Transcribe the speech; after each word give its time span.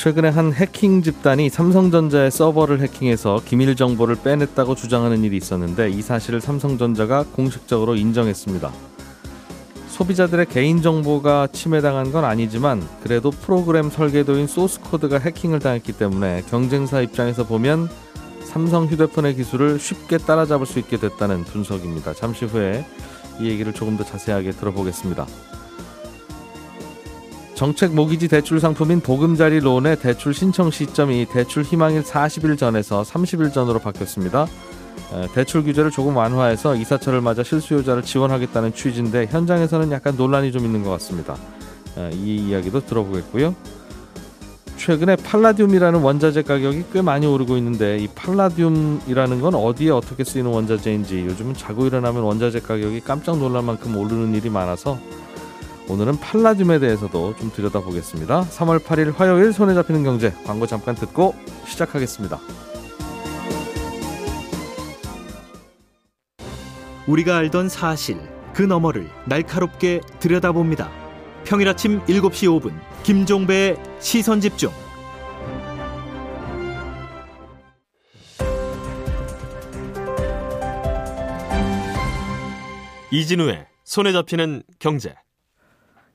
최근에 0.00 0.30
한 0.30 0.54
해킹 0.54 1.02
집단이 1.02 1.50
삼성전자의 1.50 2.30
서버를 2.30 2.80
해킹해서 2.80 3.42
기밀 3.44 3.76
정보를 3.76 4.16
빼냈다고 4.24 4.74
주장하는 4.74 5.24
일이 5.24 5.36
있었는데 5.36 5.90
이 5.90 6.00
사실을 6.00 6.40
삼성전자가 6.40 7.26
공식적으로 7.34 7.96
인정했습니다. 7.96 8.72
소비자들의 9.88 10.46
개인정보가 10.46 11.48
침해당한 11.52 12.12
건 12.12 12.24
아니지만 12.24 12.82
그래도 13.02 13.30
프로그램 13.30 13.90
설계도인 13.90 14.46
소스코드가 14.46 15.18
해킹을 15.18 15.58
당했기 15.58 15.92
때문에 15.92 16.44
경쟁사 16.48 17.02
입장에서 17.02 17.44
보면 17.44 17.90
삼성 18.44 18.86
휴대폰의 18.86 19.36
기술을 19.36 19.78
쉽게 19.78 20.16
따라잡을 20.16 20.64
수 20.64 20.78
있게 20.78 20.96
됐다는 20.96 21.44
분석입니다. 21.44 22.14
잠시 22.14 22.46
후에 22.46 22.86
이 23.38 23.50
얘기를 23.50 23.74
조금 23.74 23.98
더 23.98 24.04
자세하게 24.04 24.52
들어보겠습니다. 24.52 25.26
정책 27.60 27.94
모기지 27.94 28.28
대출 28.28 28.58
상품인 28.58 29.00
보금자리 29.00 29.60
론의 29.60 30.00
대출 30.00 30.32
신청 30.32 30.70
시점이 30.70 31.26
대출 31.26 31.62
희망일 31.62 32.02
40일 32.02 32.56
전에서 32.56 33.02
30일 33.02 33.52
전으로 33.52 33.80
바뀌었습니다. 33.80 34.46
대출 35.34 35.62
규제를 35.62 35.90
조금 35.90 36.16
완화해서 36.16 36.74
이사철을 36.74 37.20
맞아 37.20 37.42
실수요자를 37.42 38.02
지원하겠다는 38.02 38.72
취지인데 38.72 39.26
현장에서는 39.26 39.92
약간 39.92 40.16
논란이 40.16 40.52
좀 40.52 40.64
있는 40.64 40.82
것 40.82 40.88
같습니다. 40.92 41.36
이 42.14 42.48
이야기도 42.48 42.80
들어보겠고요. 42.86 43.54
최근에 44.78 45.16
팔라듐이라는 45.16 46.00
원자재 46.00 46.44
가격이 46.44 46.84
꽤 46.94 47.02
많이 47.02 47.26
오르고 47.26 47.58
있는데 47.58 47.98
이 47.98 48.08
팔라듐이라는 48.08 49.40
건 49.42 49.54
어디에 49.54 49.90
어떻게 49.90 50.24
쓰이는 50.24 50.50
원자재인지 50.50 51.26
요즘은 51.26 51.52
자고 51.52 51.86
일어나면 51.86 52.22
원자재 52.22 52.60
가격이 52.60 53.02
깜짝 53.02 53.36
놀랄 53.36 53.62
만큼 53.62 53.98
오르는 53.98 54.34
일이 54.34 54.48
많아서 54.48 54.98
오늘은 55.88 56.20
팔라듐에 56.20 56.78
대해서도 56.78 57.34
좀 57.36 57.50
들여다보겠습니다. 57.52 58.42
3월 58.42 58.78
8일 58.80 59.14
화요일 59.16 59.52
손에 59.52 59.74
잡히는 59.74 60.04
경제 60.04 60.32
광고 60.44 60.66
잠깐 60.66 60.94
듣고 60.94 61.34
시작하겠습니다. 61.66 62.38
우리가 67.06 67.38
알던 67.38 67.68
사실 67.68 68.20
그 68.54 68.62
너머를 68.62 69.10
날카롭게 69.26 70.00
들여다봅니다. 70.20 70.90
평일 71.44 71.68
아침 71.68 72.00
7시 72.04 72.60
5분 72.60 72.72
김종배의 73.02 73.76
시선 73.98 74.40
집중. 74.40 74.70
이진우의 83.10 83.66
손에 83.84 84.12
잡히는 84.12 84.62
경제. 84.78 85.16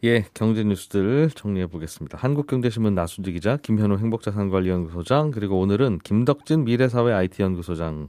예, 0.05 0.25
경제 0.33 0.63
뉴스들 0.63 1.29
정리해 1.33 1.67
보겠습니다. 1.67 2.17
한국경제신문 2.21 2.93
나순지 2.95 3.31
기자, 3.31 3.57
김현우 3.57 3.97
행복자산관리연구소장, 3.97 5.31
그리고 5.31 5.59
오늘은 5.59 5.99
김덕진 6.03 6.63
미래사회 6.65 7.11
IT연구소장과 7.13 8.07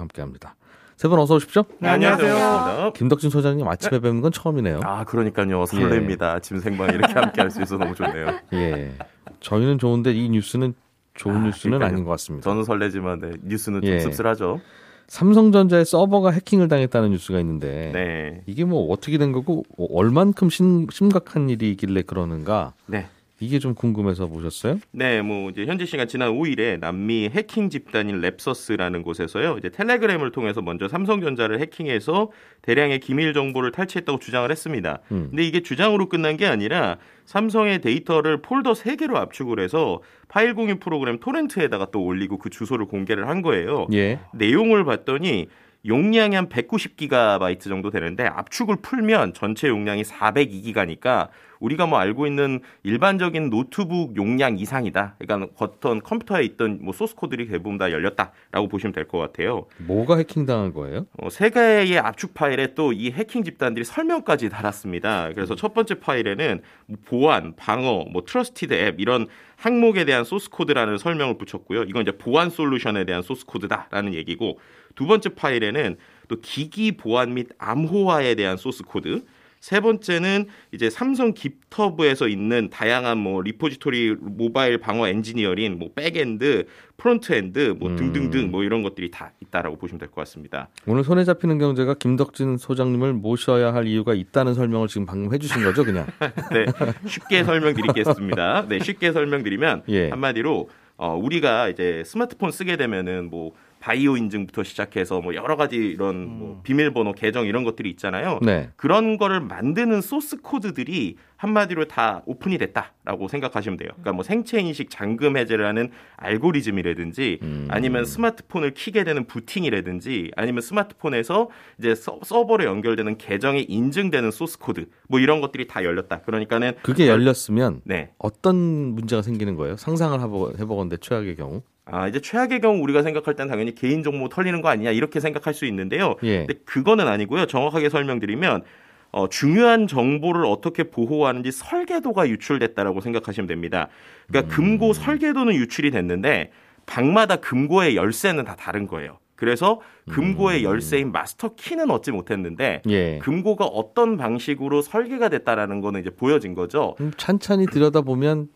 함께합니다. 0.00 0.54
세 0.96 1.06
분 1.08 1.18
어서 1.20 1.36
오십시오. 1.36 1.62
네, 1.78 1.88
안녕하세요. 1.90 2.92
김덕진 2.96 3.30
소장님 3.30 3.66
아침에 3.68 3.90
네. 3.92 4.00
뵙는 4.00 4.20
건 4.20 4.32
처음이네요. 4.32 4.80
아, 4.82 5.04
그러니까요. 5.04 5.62
설렙니다. 5.64 6.22
예. 6.22 6.26
아침 6.26 6.58
생방 6.58 6.88
이렇게 6.88 7.12
함께 7.12 7.40
할 7.40 7.50
수 7.52 7.62
있어서 7.62 7.78
너무 7.78 7.94
좋네요. 7.94 8.26
예. 8.54 8.92
저희는 9.40 9.78
좋은데 9.78 10.12
이 10.12 10.28
뉴스는 10.28 10.74
좋은 11.14 11.36
아, 11.36 11.40
뉴스는 11.44 11.78
그러니까요. 11.78 11.88
아닌 11.94 12.04
것 12.04 12.10
같습니다. 12.10 12.50
저는 12.50 12.64
설레지만 12.64 13.20
네, 13.20 13.30
뉴스는 13.44 13.80
좀 13.82 13.90
예. 13.90 14.00
씁쓸하죠. 14.00 14.60
삼성전자의 15.08 15.84
서버가 15.86 16.30
해킹을 16.30 16.68
당했다는 16.68 17.10
뉴스가 17.10 17.40
있는데 17.40 17.90
네. 17.92 18.42
이게 18.46 18.64
뭐 18.64 18.90
어떻게 18.92 19.18
된 19.18 19.32
거고 19.32 19.64
얼만큼 19.78 20.50
심, 20.50 20.86
심각한 20.90 21.48
일이길래 21.48 22.02
그러는가? 22.02 22.74
네. 22.86 23.06
이게 23.40 23.58
좀 23.58 23.74
궁금해서 23.74 24.26
보셨어요? 24.26 24.78
네, 24.90 25.22
뭐 25.22 25.50
이제 25.50 25.64
현지 25.64 25.86
시간 25.86 26.08
지난 26.08 26.32
5일에 26.32 26.80
남미 26.80 27.30
해킹 27.32 27.70
집단인 27.70 28.20
랩서스라는 28.20 29.04
곳에서요. 29.04 29.56
이제 29.58 29.68
텔레그램을 29.68 30.32
통해서 30.32 30.60
먼저 30.60 30.88
삼성전자를 30.88 31.60
해킹해서 31.60 32.30
대량의 32.62 32.98
기밀 33.00 33.32
정보를 33.32 33.70
탈취했다고 33.70 34.18
주장을 34.18 34.50
했습니다. 34.50 35.00
음. 35.12 35.28
근데 35.30 35.44
이게 35.44 35.62
주장으로 35.62 36.08
끝난 36.08 36.36
게 36.36 36.46
아니라 36.46 36.98
삼성의 37.26 37.80
데이터를 37.80 38.42
폴더 38.42 38.72
3개로 38.72 39.14
압축을 39.16 39.60
해서 39.60 40.00
파일 40.26 40.54
공유 40.54 40.78
프로그램 40.78 41.20
토렌트에다가 41.20 41.90
또 41.92 42.02
올리고 42.02 42.38
그 42.38 42.50
주소를 42.50 42.86
공개를 42.86 43.28
한 43.28 43.42
거예요. 43.42 43.86
예. 43.92 44.18
내용을 44.34 44.84
봤더니 44.84 45.46
용량이 45.86 46.34
한 46.34 46.48
190기가바이트 46.48 47.62
정도 47.64 47.90
되는데 47.90 48.24
압축을 48.24 48.76
풀면 48.82 49.34
전체 49.34 49.68
용량이 49.68 50.02
402기가니까 50.02 51.28
우리가 51.60 51.86
뭐 51.86 51.98
알고 51.98 52.26
있는 52.26 52.60
일반적인 52.82 53.50
노트북 53.50 54.16
용량 54.16 54.58
이상이다. 54.58 55.16
그러니까 55.18 55.52
어떤 55.58 56.00
컴퓨터에 56.00 56.44
있던 56.44 56.78
뭐 56.82 56.92
소스 56.92 57.14
코드들이 57.14 57.48
대부분 57.48 57.78
다 57.78 57.90
열렸다라고 57.90 58.68
보시면 58.68 58.92
될 58.92 59.06
것 59.08 59.18
같아요. 59.18 59.66
뭐가 59.78 60.16
해킹당한 60.18 60.72
거예요? 60.72 61.06
어, 61.18 61.30
세 61.30 61.50
개의 61.50 61.98
압축 61.98 62.34
파일에 62.34 62.74
또 62.74 62.92
이 62.92 63.10
해킹 63.10 63.44
집단들이 63.44 63.84
설명까지 63.84 64.48
달았습니다. 64.48 65.30
그래서 65.34 65.54
첫 65.54 65.72
번째 65.74 65.94
파일에는 66.00 66.60
뭐 66.86 66.96
보안, 67.04 67.54
방어, 67.56 68.04
뭐 68.10 68.22
trusted 68.26 68.74
앱 68.74 69.00
이런 69.00 69.26
항목에 69.56 70.04
대한 70.04 70.24
소스 70.24 70.50
코드라는 70.50 70.98
설명을 70.98 71.36
붙였고요. 71.38 71.82
이건 71.84 72.02
이제 72.02 72.12
보안 72.12 72.48
솔루션에 72.50 73.04
대한 73.04 73.22
소스 73.22 73.44
코드다라는 73.46 74.14
얘기고 74.14 74.58
두 74.94 75.06
번째 75.06 75.30
파일에는 75.34 75.96
또 76.28 76.36
기기 76.40 76.92
보안 76.96 77.34
및 77.34 77.48
암호화에 77.58 78.34
대한 78.34 78.56
소스 78.56 78.82
코드, 78.84 79.24
세 79.60 79.80
번째는 79.80 80.46
이제 80.72 80.88
삼성 80.90 81.34
GitHub에서 81.34 82.28
있는 82.28 82.70
다양한 82.70 83.18
뭐 83.18 83.42
repository 83.42 84.16
모바일 84.20 84.78
방어 84.78 85.08
엔지니어링, 85.08 85.78
뭐 85.78 85.90
backend, 85.94 86.66
frontend 86.96 87.76
뭐 87.78 87.90
음. 87.90 87.96
등등등 87.96 88.50
뭐 88.50 88.62
이런 88.64 88.82
것들이 88.82 89.10
다 89.10 89.32
있다라고 89.40 89.76
보시면 89.76 89.98
될 89.98 90.08
것 90.08 90.16
같습니다. 90.22 90.68
오늘 90.86 91.04
손에 91.04 91.24
잡히는 91.24 91.58
경제가 91.58 91.94
김덕진 91.94 92.56
소장님을 92.56 93.12
모셔야 93.14 93.72
할 93.74 93.86
이유가 93.86 94.14
있다는 94.14 94.54
설명을 94.54 94.88
지금 94.88 95.06
방금 95.06 95.32
해주신 95.34 95.62
거죠, 95.64 95.84
그냥? 95.84 96.06
네, 96.52 96.66
쉽게 97.06 97.44
설명드리겠습니다. 97.44 98.66
네, 98.68 98.78
쉽게 98.80 99.12
설명드리면 99.12 99.82
예. 99.88 100.08
한마디로 100.10 100.68
어, 100.96 101.14
우리가 101.16 101.68
이제 101.68 102.02
스마트폰 102.04 102.50
쓰게 102.50 102.76
되면은 102.76 103.30
뭐 103.30 103.52
바이오 103.80 104.16
인증부터 104.16 104.62
시작해서 104.64 105.20
뭐 105.20 105.34
여러 105.34 105.56
가지 105.56 105.76
이런 105.76 106.26
뭐 106.26 106.56
음. 106.56 106.60
비밀번호 106.62 107.12
계정 107.12 107.46
이런 107.46 107.64
것들이 107.64 107.90
있잖아요. 107.90 108.38
네. 108.42 108.70
그런 108.76 109.18
거를 109.18 109.40
만드는 109.40 110.00
소스 110.00 110.40
코드들이 110.40 111.16
한마디로 111.36 111.86
다 111.86 112.22
오픈이 112.26 112.58
됐다라고 112.58 113.28
생각하시면 113.28 113.78
돼요. 113.78 113.90
그러니까 113.92 114.12
뭐 114.12 114.24
생체 114.24 114.60
인식 114.60 114.90
잠금 114.90 115.36
해제를 115.36 115.64
하는 115.64 115.90
알고리즘이라든지 116.16 117.38
음. 117.42 117.68
아니면 117.70 118.04
스마트폰을 118.04 118.74
키게 118.74 119.04
되는 119.04 119.24
부팅이라든지 119.24 120.32
아니면 120.36 120.60
스마트폰에서 120.60 121.48
이제 121.78 121.94
서, 121.94 122.18
버로 122.46 122.64
연결되는 122.64 123.18
계정이 123.18 123.62
인증되는 123.62 124.32
소스 124.32 124.58
코드 124.58 124.86
뭐 125.08 125.20
이런 125.20 125.40
것들이 125.40 125.68
다 125.68 125.84
열렸다. 125.84 126.22
그러니까는 126.22 126.72
그게 126.82 127.06
열렸으면 127.06 127.82
네. 127.84 128.10
어떤 128.18 128.56
문제가 128.56 129.22
생기는 129.22 129.54
거예요? 129.54 129.76
상상을 129.76 130.20
해보건데 130.58 130.96
최악의 130.96 131.36
경우. 131.36 131.62
아, 131.90 132.08
이제 132.08 132.20
최악의 132.20 132.60
경우 132.60 132.82
우리가 132.82 133.02
생각할 133.02 133.34
땐 133.34 133.48
당연히 133.48 133.74
개인 133.74 134.02
정보 134.02 134.28
털리는 134.28 134.60
거 134.62 134.68
아니냐 134.68 134.90
이렇게 134.90 135.20
생각할 135.20 135.54
수 135.54 135.64
있는데요. 135.66 136.14
예. 136.22 136.46
근데 136.46 136.54
그거는 136.64 137.08
아니고요. 137.08 137.46
정확하게 137.46 137.88
설명드리면 137.88 138.62
어, 139.10 139.28
중요한 139.28 139.86
정보를 139.86 140.44
어떻게 140.44 140.84
보호하는지 140.84 141.50
설계도가 141.50 142.28
유출됐다라고 142.28 143.00
생각하시면 143.00 143.46
됩니다. 143.46 143.88
그러니까 144.26 144.52
음. 144.52 144.54
금고 144.54 144.92
설계도는 144.92 145.54
유출이 145.54 145.90
됐는데 145.90 146.50
방마다 146.86 147.36
금고의 147.36 147.96
열쇠는 147.96 148.44
다 148.44 148.54
다른 148.56 148.86
거예요. 148.86 149.18
그래서 149.34 149.80
금고의 150.10 150.64
음. 150.64 150.64
열쇠인 150.64 151.12
마스터 151.12 151.54
키는 151.54 151.90
얻지 151.90 152.10
못했는데 152.10 152.82
예. 152.88 153.18
금고가 153.22 153.66
어떤 153.66 154.16
방식으로 154.16 154.82
설계가 154.82 155.28
됐다라는 155.28 155.80
거는 155.80 156.00
이제 156.00 156.10
보여진 156.10 156.54
거죠. 156.54 156.96
찬찬히 157.16 157.66
들여다 157.66 158.00
보면 158.00 158.48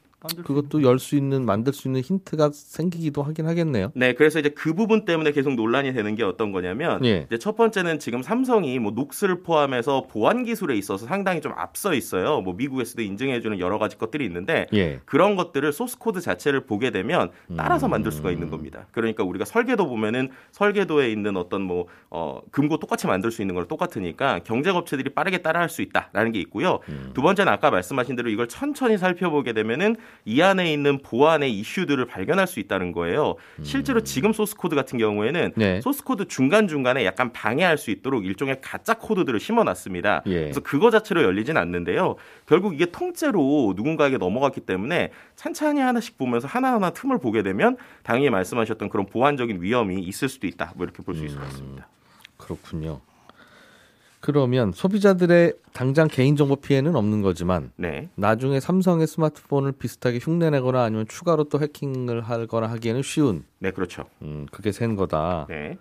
그것도 0.44 0.82
열 0.82 1.02
수 1.02 1.16
있는 1.16 1.44
만들 1.44 1.72
수 1.72 1.88
있는 1.88 2.00
힌트가 2.00 2.50
생기기도 2.52 3.22
하긴 3.22 3.46
하겠네요. 3.46 3.90
네, 3.94 4.14
그래서 4.14 4.38
이제 4.38 4.50
그 4.50 4.72
부분 4.72 5.04
때문에 5.04 5.32
계속 5.32 5.54
논란이 5.54 5.92
되는 5.92 6.14
게 6.14 6.22
어떤 6.22 6.52
거냐면 6.52 7.04
예. 7.04 7.26
이제 7.26 7.38
첫 7.38 7.56
번째는 7.56 7.98
지금 7.98 8.22
삼성이 8.22 8.78
뭐 8.78 8.92
녹스를 8.92 9.42
포함해서 9.42 10.06
보안 10.08 10.44
기술에 10.44 10.76
있어서 10.76 11.06
상당히 11.06 11.40
좀 11.40 11.52
앞서 11.56 11.92
있어요. 11.94 12.40
뭐 12.40 12.54
미국에서도 12.54 13.02
인증해주는 13.02 13.58
여러 13.58 13.78
가지 13.78 13.98
것들이 13.98 14.24
있는데 14.26 14.66
예. 14.72 15.00
그런 15.04 15.34
것들을 15.34 15.72
소스 15.72 15.98
코드 15.98 16.20
자체를 16.20 16.66
보게 16.66 16.90
되면 16.90 17.30
따라서 17.56 17.88
만들 17.88 18.12
수가 18.12 18.28
음. 18.28 18.34
있는 18.34 18.50
겁니다. 18.50 18.86
그러니까 18.92 19.24
우리가 19.24 19.44
설계도 19.44 19.88
보면은 19.88 20.30
설계도에 20.52 21.10
있는 21.10 21.36
어떤 21.36 21.62
뭐 21.62 21.86
어, 22.10 22.40
금고 22.52 22.78
똑같이 22.78 23.06
만들 23.08 23.32
수 23.32 23.42
있는 23.42 23.54
거랑 23.54 23.66
똑같으니까 23.68 24.40
경쟁 24.44 24.76
업체들이 24.76 25.10
빠르게 25.10 25.38
따라할 25.38 25.68
수 25.68 25.82
있다라는 25.82 26.32
게 26.32 26.38
있고요. 26.40 26.78
음. 26.88 27.10
두 27.14 27.22
번째는 27.22 27.52
아까 27.52 27.70
말씀하신 27.70 28.14
대로 28.14 28.30
이걸 28.30 28.46
천천히 28.46 28.98
살펴보게 28.98 29.52
되면은 29.52 29.96
이 30.24 30.40
안에 30.40 30.72
있는 30.72 30.98
보안의 30.98 31.52
이슈들을 31.58 32.04
발견할 32.06 32.46
수 32.46 32.60
있다는 32.60 32.92
거예요. 32.92 33.36
실제로 33.62 34.02
지금 34.02 34.32
소스 34.32 34.56
코드 34.56 34.76
같은 34.76 34.98
경우에는 34.98 35.44
음. 35.44 35.52
네. 35.56 35.80
소스 35.80 36.04
코드 36.04 36.26
중간 36.28 36.68
중간에 36.68 37.04
약간 37.04 37.32
방해할 37.32 37.78
수 37.78 37.90
있도록 37.90 38.24
일종의 38.24 38.60
가짜 38.60 38.94
코드들을 38.94 39.38
심어놨습니다. 39.40 40.22
예. 40.26 40.40
그래서 40.42 40.60
그거 40.60 40.90
자체로 40.90 41.22
열리진 41.22 41.56
않는데요. 41.56 42.16
결국 42.46 42.74
이게 42.74 42.86
통째로 42.86 43.74
누군가에게 43.76 44.18
넘어갔기 44.18 44.60
때문에 44.60 45.10
찬찬히 45.36 45.80
하나씩 45.80 46.18
보면서 46.18 46.46
하나하나 46.46 46.90
틈을 46.90 47.18
보게 47.18 47.42
되면 47.42 47.76
당연히 48.02 48.30
말씀하셨던 48.30 48.88
그런 48.88 49.06
보안적인 49.06 49.60
위험이 49.62 50.00
있을 50.00 50.28
수도 50.28 50.46
있다. 50.46 50.72
뭐 50.76 50.84
이렇게 50.84 51.02
볼수 51.02 51.24
있을 51.24 51.38
것 51.38 51.44
같습니다. 51.44 51.88
그렇군요. 52.36 53.00
그러면 54.26 54.70
소비자들의 54.72 55.54
당장 55.72 56.06
개인정보 56.06 56.56
피해는 56.56 56.94
없는 56.94 57.22
거지만 57.22 57.72
네. 57.76 58.08
나중에 58.14 58.60
삼성의 58.60 59.08
스마트폰을 59.08 59.72
비슷하게 59.72 60.20
흉내내거나 60.22 60.80
아니면 60.84 61.06
추가로 61.08 61.44
또 61.44 61.58
해킹을 61.60 62.20
하거나 62.22 62.70
하기에는 62.70 63.02
쉬운 63.02 63.44
네, 63.58 63.72
그렇죠. 63.72 64.04
음, 64.22 64.46
그게 64.52 64.70
센 64.70 64.94
거다. 64.94 65.46
네. 65.48 65.76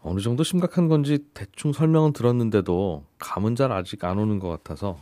어느 0.00 0.20
정도 0.20 0.44
심각한 0.44 0.86
건지 0.86 1.18
대충 1.34 1.72
설명은 1.72 2.12
들었는데도 2.12 3.04
감은 3.18 3.56
잘 3.56 3.72
아직 3.72 4.04
안 4.04 4.18
오는 4.18 4.38
것 4.38 4.48
같아서 4.48 4.96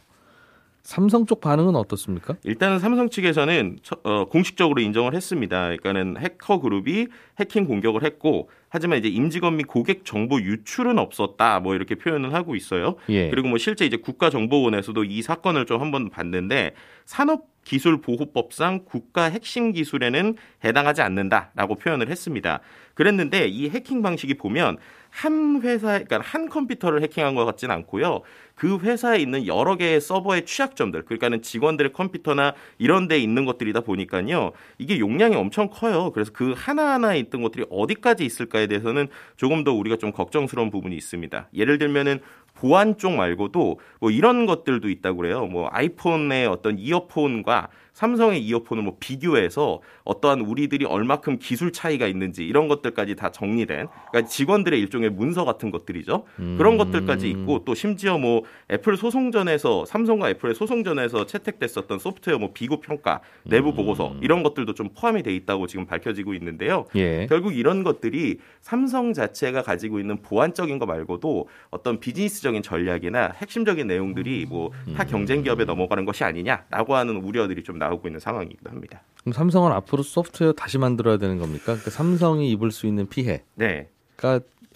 삼성 0.82 1.26
쪽 1.26 1.42
반응은 1.42 1.76
어떻습니까? 1.76 2.34
일단은 2.44 2.78
삼성 2.78 3.10
측에서는 3.10 3.80
처- 3.82 3.98
어, 4.04 4.24
공식적으로 4.24 4.80
인정을 4.80 5.14
했습니다. 5.14 5.64
그러니까는 5.66 6.16
해커 6.18 6.60
그룹이 6.60 7.08
해킹 7.38 7.66
공격을 7.66 8.04
했고 8.04 8.48
하지만 8.70 8.98
이제 8.98 9.08
임직원 9.08 9.56
및 9.56 9.64
고객 9.64 10.04
정보 10.04 10.40
유출은 10.40 10.98
없었다. 10.98 11.60
뭐 11.60 11.74
이렇게 11.74 11.94
표현을 11.94 12.34
하고 12.34 12.54
있어요. 12.54 12.96
예. 13.08 13.30
그리고 13.30 13.48
뭐 13.48 13.58
실제 13.58 13.84
이제 13.84 13.96
국가정보원에서도 13.96 15.04
이 15.04 15.22
사건을 15.22 15.66
좀 15.66 15.80
한번 15.80 16.10
봤는데 16.10 16.74
산업 17.04 17.46
기술 17.68 18.00
보호법상 18.00 18.86
국가 18.86 19.24
핵심 19.24 19.72
기술에는 19.72 20.36
해당하지 20.64 21.02
않는다라고 21.02 21.74
표현을 21.74 22.08
했습니다. 22.08 22.60
그랬는데 22.94 23.46
이 23.46 23.68
해킹 23.68 24.00
방식이 24.00 24.38
보면 24.38 24.78
한 25.10 25.60
회사, 25.62 25.98
그러니까 25.98 26.20
한 26.20 26.48
컴퓨터를 26.48 27.02
해킹한 27.02 27.34
것 27.34 27.44
같지는 27.44 27.74
않고요. 27.74 28.22
그 28.54 28.78
회사에 28.78 29.18
있는 29.18 29.46
여러 29.46 29.76
개의 29.76 30.00
서버의 30.00 30.46
취약점들, 30.46 31.04
그러니까는 31.04 31.42
직원들의 31.42 31.92
컴퓨터나 31.92 32.54
이런 32.78 33.06
데 33.06 33.18
있는 33.18 33.44
것들이다 33.44 33.82
보니까요. 33.82 34.52
이게 34.78 34.98
용량이 34.98 35.36
엄청 35.36 35.68
커요. 35.68 36.10
그래서 36.12 36.32
그 36.32 36.54
하나하나에 36.56 37.18
있던 37.18 37.42
것들이 37.42 37.66
어디까지 37.68 38.24
있을까에 38.24 38.66
대해서는 38.66 39.08
조금 39.36 39.62
더 39.62 39.72
우리가 39.74 39.96
좀 39.96 40.10
걱정스러운 40.10 40.70
부분이 40.70 40.96
있습니다. 40.96 41.48
예를 41.54 41.76
들면은 41.76 42.20
보안 42.60 42.96
쪽 42.98 43.12
말고도 43.12 43.78
뭐 44.00 44.10
이런 44.10 44.46
것들도 44.46 44.88
있다고 44.88 45.18
그래요. 45.18 45.46
뭐 45.46 45.68
아이폰의 45.70 46.46
어떤 46.46 46.78
이어폰과 46.78 47.68
삼성의 47.98 48.40
이어폰을 48.44 48.84
뭐 48.84 48.96
비교해서 49.00 49.80
어떠한 50.04 50.42
우리들이 50.42 50.84
얼마큼 50.84 51.40
기술 51.40 51.72
차이가 51.72 52.06
있는지 52.06 52.46
이런 52.46 52.68
것들까지 52.68 53.16
다 53.16 53.32
정리된 53.32 53.88
그러니까 54.12 54.28
직원들의 54.30 54.78
일종의 54.78 55.10
문서 55.10 55.44
같은 55.44 55.72
것들이죠. 55.72 56.22
그런 56.36 56.78
것들까지 56.78 57.28
있고 57.30 57.64
또 57.64 57.74
심지어 57.74 58.16
뭐 58.16 58.44
애플 58.70 58.96
소송전에서 58.96 59.84
삼성과 59.86 60.30
애플의 60.30 60.54
소송전에서 60.54 61.26
채택됐었던 61.26 61.98
소프트웨어 61.98 62.38
뭐 62.38 62.52
비교 62.54 62.78
평가, 62.78 63.20
내부 63.42 63.74
보고서 63.74 64.14
이런 64.22 64.44
것들도 64.44 64.74
좀 64.74 64.90
포함이 64.96 65.24
돼 65.24 65.34
있다고 65.34 65.66
지금 65.66 65.84
밝혀지고 65.84 66.34
있는데요. 66.34 66.84
예. 66.94 67.26
결국 67.28 67.56
이런 67.56 67.82
것들이 67.82 68.38
삼성 68.60 69.12
자체가 69.12 69.62
가지고 69.62 69.98
있는 69.98 70.22
보안적인 70.22 70.78
거 70.78 70.86
말고도 70.86 71.48
어떤 71.70 71.98
비즈니스적인 71.98 72.62
전략이나 72.62 73.32
핵심적인 73.40 73.88
내용들이 73.88 74.46
뭐 74.46 74.70
타 74.94 75.04
경쟁 75.04 75.42
기업에 75.42 75.64
넘어가는 75.64 76.04
것이 76.04 76.22
아니냐라고 76.22 76.94
하는 76.94 77.16
우려들이 77.16 77.64
좀 77.64 77.78
나 77.78 77.87
오고 77.92 78.08
있는 78.08 78.20
상황이기도 78.20 78.70
합니다. 78.70 79.02
그럼 79.20 79.32
삼성은 79.32 79.72
앞으로 79.72 80.02
소프트웨어 80.02 80.52
다시 80.52 80.78
만들어야 80.78 81.16
되는 81.18 81.38
겁니까? 81.38 81.64
그러니까 81.66 81.90
삼성이 81.90 82.50
입을 82.52 82.70
수 82.70 82.86
있는 82.86 83.08
피해가 83.08 83.42
네. 83.56 83.88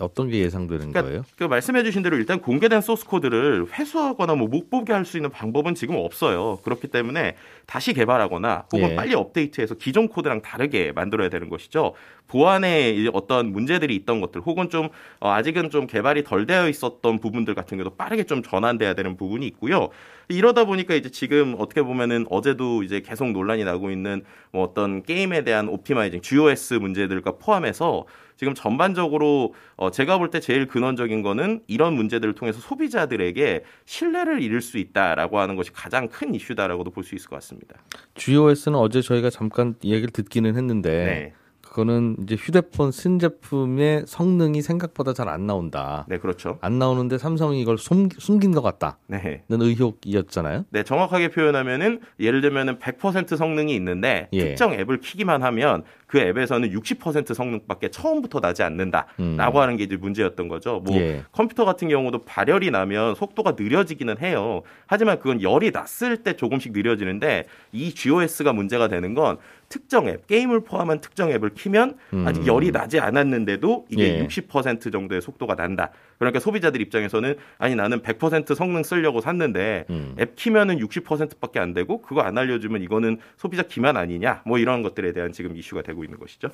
어떤 0.01 0.29
게 0.29 0.39
예상되는 0.41 0.91
그러니까 0.91 1.03
거예요? 1.03 1.25
그 1.37 1.45
말씀해주신 1.45 2.03
대로 2.03 2.17
일단 2.17 2.41
공개된 2.41 2.81
소스 2.81 3.05
코드를 3.07 3.67
회수하거나 3.73 4.35
뭐 4.35 4.49
못 4.49 4.69
보게 4.71 4.93
할 4.93 5.05
수 5.05 5.17
있는 5.17 5.31
방법은 5.31 5.75
지금 5.75 5.95
없어요. 5.97 6.59
그렇기 6.65 6.89
때문에 6.89 7.37
다시 7.67 7.93
개발하거나 7.93 8.67
혹은 8.73 8.91
예. 8.91 8.95
빨리 8.97 9.15
업데이트해서 9.15 9.75
기존 9.77 10.09
코드랑 10.09 10.43
다르게 10.43 10.93
만들어야 10.93 11.29
되는 11.29 11.49
것이죠. 11.49 11.95
보안에 12.27 13.07
어떤 13.13 13.53
문제들이 13.53 13.95
있던 13.97 14.21
것들 14.21 14.41
혹은 14.41 14.71
좀 14.71 14.89
어, 15.21 15.31
아직은 15.31 15.71
좀 15.71 15.87
개발이 15.87 16.25
덜 16.25 16.47
되어 16.47 16.69
있었던 16.69 17.19
부분들 17.21 17.55
같은 17.55 17.77
경우도 17.79 17.97
빠르게 17.97 18.25
좀 18.25 18.43
전환돼야 18.43 18.95
되는 18.95 19.17
부분이 19.17 19.47
있고요. 19.49 19.91
이러다 20.33 20.65
보니까 20.65 20.95
이제 20.95 21.11
지금 21.11 21.55
어떻게 21.59 21.83
보면은 21.83 22.27
어제도 22.31 22.83
이제 22.83 23.01
계속 23.01 23.31
논란이 23.31 23.65
나고 23.65 23.91
있는 23.91 24.23
뭐 24.51 24.63
어떤 24.65 25.03
게임에 25.03 25.45
대한 25.45 25.69
optimizing, 25.69 26.21
GOS 26.23 26.75
문제들과 26.75 27.33
포함해서 27.39 28.07
지금 28.37 28.55
전반적으로 28.55 29.55
어 29.77 29.91
제가 29.91 30.19
볼 30.19 30.31
때 30.31 30.41
제일 30.41 30.67
근원적인 30.67 31.23
거는 31.23 31.61
이런 31.69 31.95
문제들을 31.95 32.35
통해서 32.35 32.59
소비자들에게 32.61 33.63
신뢰를 33.85 34.43
잃을 34.43 34.61
수 34.63 34.79
있다라고 34.79 35.39
하는 35.39 35.55
것이 35.57 35.73
가장 35.73 36.09
큰 36.09 36.35
이슈다라고도 36.35 36.91
볼 36.91 37.05
수 37.05 37.15
있을 37.15 37.29
것 37.29 37.37
같습니다. 37.37 37.77
GOS는 38.15 38.79
어제 38.79 39.01
저희가 39.03 39.31
잠깐 39.31 39.75
얘기를 39.85 40.11
듣기는 40.11 40.57
했는데 40.57 41.05
네. 41.05 41.33
그거는 41.73 42.17
이제 42.23 42.35
휴대폰 42.35 42.93
쓴 42.93 43.19
제품의 43.19 44.05
성능이 44.07 44.61
생각보다 44.61 45.15
잘 45.15 45.33
안 45.33 45.47
나온다. 45.47 46.05
네, 46.09 46.19
그렇죠. 46.19 46.59
안 46.61 46.79
나오는데 46.79 47.17
삼성이 47.17 47.63
이걸 47.63 47.79
숨, 47.79 48.11
숨긴 48.19 48.53
것 48.53 48.61
같다는 48.61 48.95
네. 49.07 49.43
의혹이었잖아요. 49.49 50.67
네, 50.69 50.83
정확하게 50.83 51.29
표현하면은 51.29 52.01
예를 52.21 52.43
들면은 52.43 52.79
100% 52.79 53.37
성능이 53.37 53.75
있는데 53.77 54.29
예. 54.33 54.49
특정 54.49 54.75
앱을 54.75 54.99
키기만 55.01 55.43
하면 55.43 55.85
그 56.07 56.19
앱에서는 56.19 56.71
60% 56.71 57.33
성능밖에 57.33 57.89
처음부터 57.89 58.41
나지 58.41 58.63
않는다라고 58.63 59.09
음. 59.21 59.39
하는 59.39 59.79
게 59.79 59.85
이제 59.85 59.97
문제였던 59.97 60.49
거죠. 60.49 60.83
뭐 60.85 60.95
예. 60.97 61.23
컴퓨터 61.33 61.65
같은 61.65 61.89
경우도 61.89 62.25
발열이 62.25 62.71
나면 62.71 63.15
속도가 63.15 63.55
느려지기는 63.59 64.21
해요. 64.21 64.61
하지만 64.87 65.19
그건 65.19 65.41
열이 65.41 65.71
났을 65.71 66.19
때 66.19 66.35
조금씩 66.35 66.73
느려지는데 66.73 67.47
이 67.73 67.95
GOS가 67.95 68.53
문제가 68.53 68.89
되는 68.89 69.15
건 69.15 69.39
특정 69.73 70.07
앱, 70.07 70.27
게임을 70.27 70.65
포함한 70.65 71.01
특정 71.01 71.31
앱을 71.31 71.55
키면 71.55 71.97
아직 72.27 72.43
음. 72.43 72.47
열이 72.47 72.73
나지 72.73 73.01
않았는데도 73.01 73.87
이게 73.89 74.19
예. 74.19 74.27
60% 74.27 74.93
정도의 74.93 75.23
속도가 75.23 75.55
난다. 75.55 75.93
그러니까 76.19 76.41
소비자들 76.41 76.83
입장에서는 76.83 77.37
아니 77.57 77.75
나는 77.75 78.03
100% 78.03 78.55
성능 78.55 78.83
쓰려고 78.83 79.23
샀는데 79.23 79.87
음. 79.89 80.15
앱 80.21 80.37
키면은 80.37 80.79
60%밖에 80.79 81.59
안 81.59 81.73
되고 81.73 82.03
그거 82.03 82.21
안 82.21 82.37
알려주면 82.37 82.83
이거는 82.83 83.17
소비자 83.39 83.63
기만 83.63 83.97
아니냐 83.97 84.43
뭐 84.45 84.59
이런 84.59 84.83
것들에 84.83 85.13
대한 85.13 85.33
지금 85.33 85.57
이슈가 85.57 85.81
되고 85.81 86.05
있는 86.05 86.19
것이죠. 86.19 86.51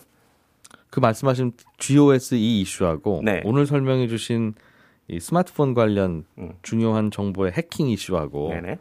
그 0.88 1.00
말씀하신 1.00 1.52
GOS 1.78 2.37
이 2.37 2.60
이슈하고 2.60 3.22
네. 3.25 3.42
오늘 3.44 3.66
설명해 3.66 4.06
주신 4.06 4.54
이 5.08 5.18
스마트폰 5.18 5.75
관련 5.75 6.25
음. 6.38 6.52
중요한 6.62 7.10
정보의 7.10 7.50
해킹 7.50 7.88
이슈하고 7.88 8.50
네네. 8.50 8.78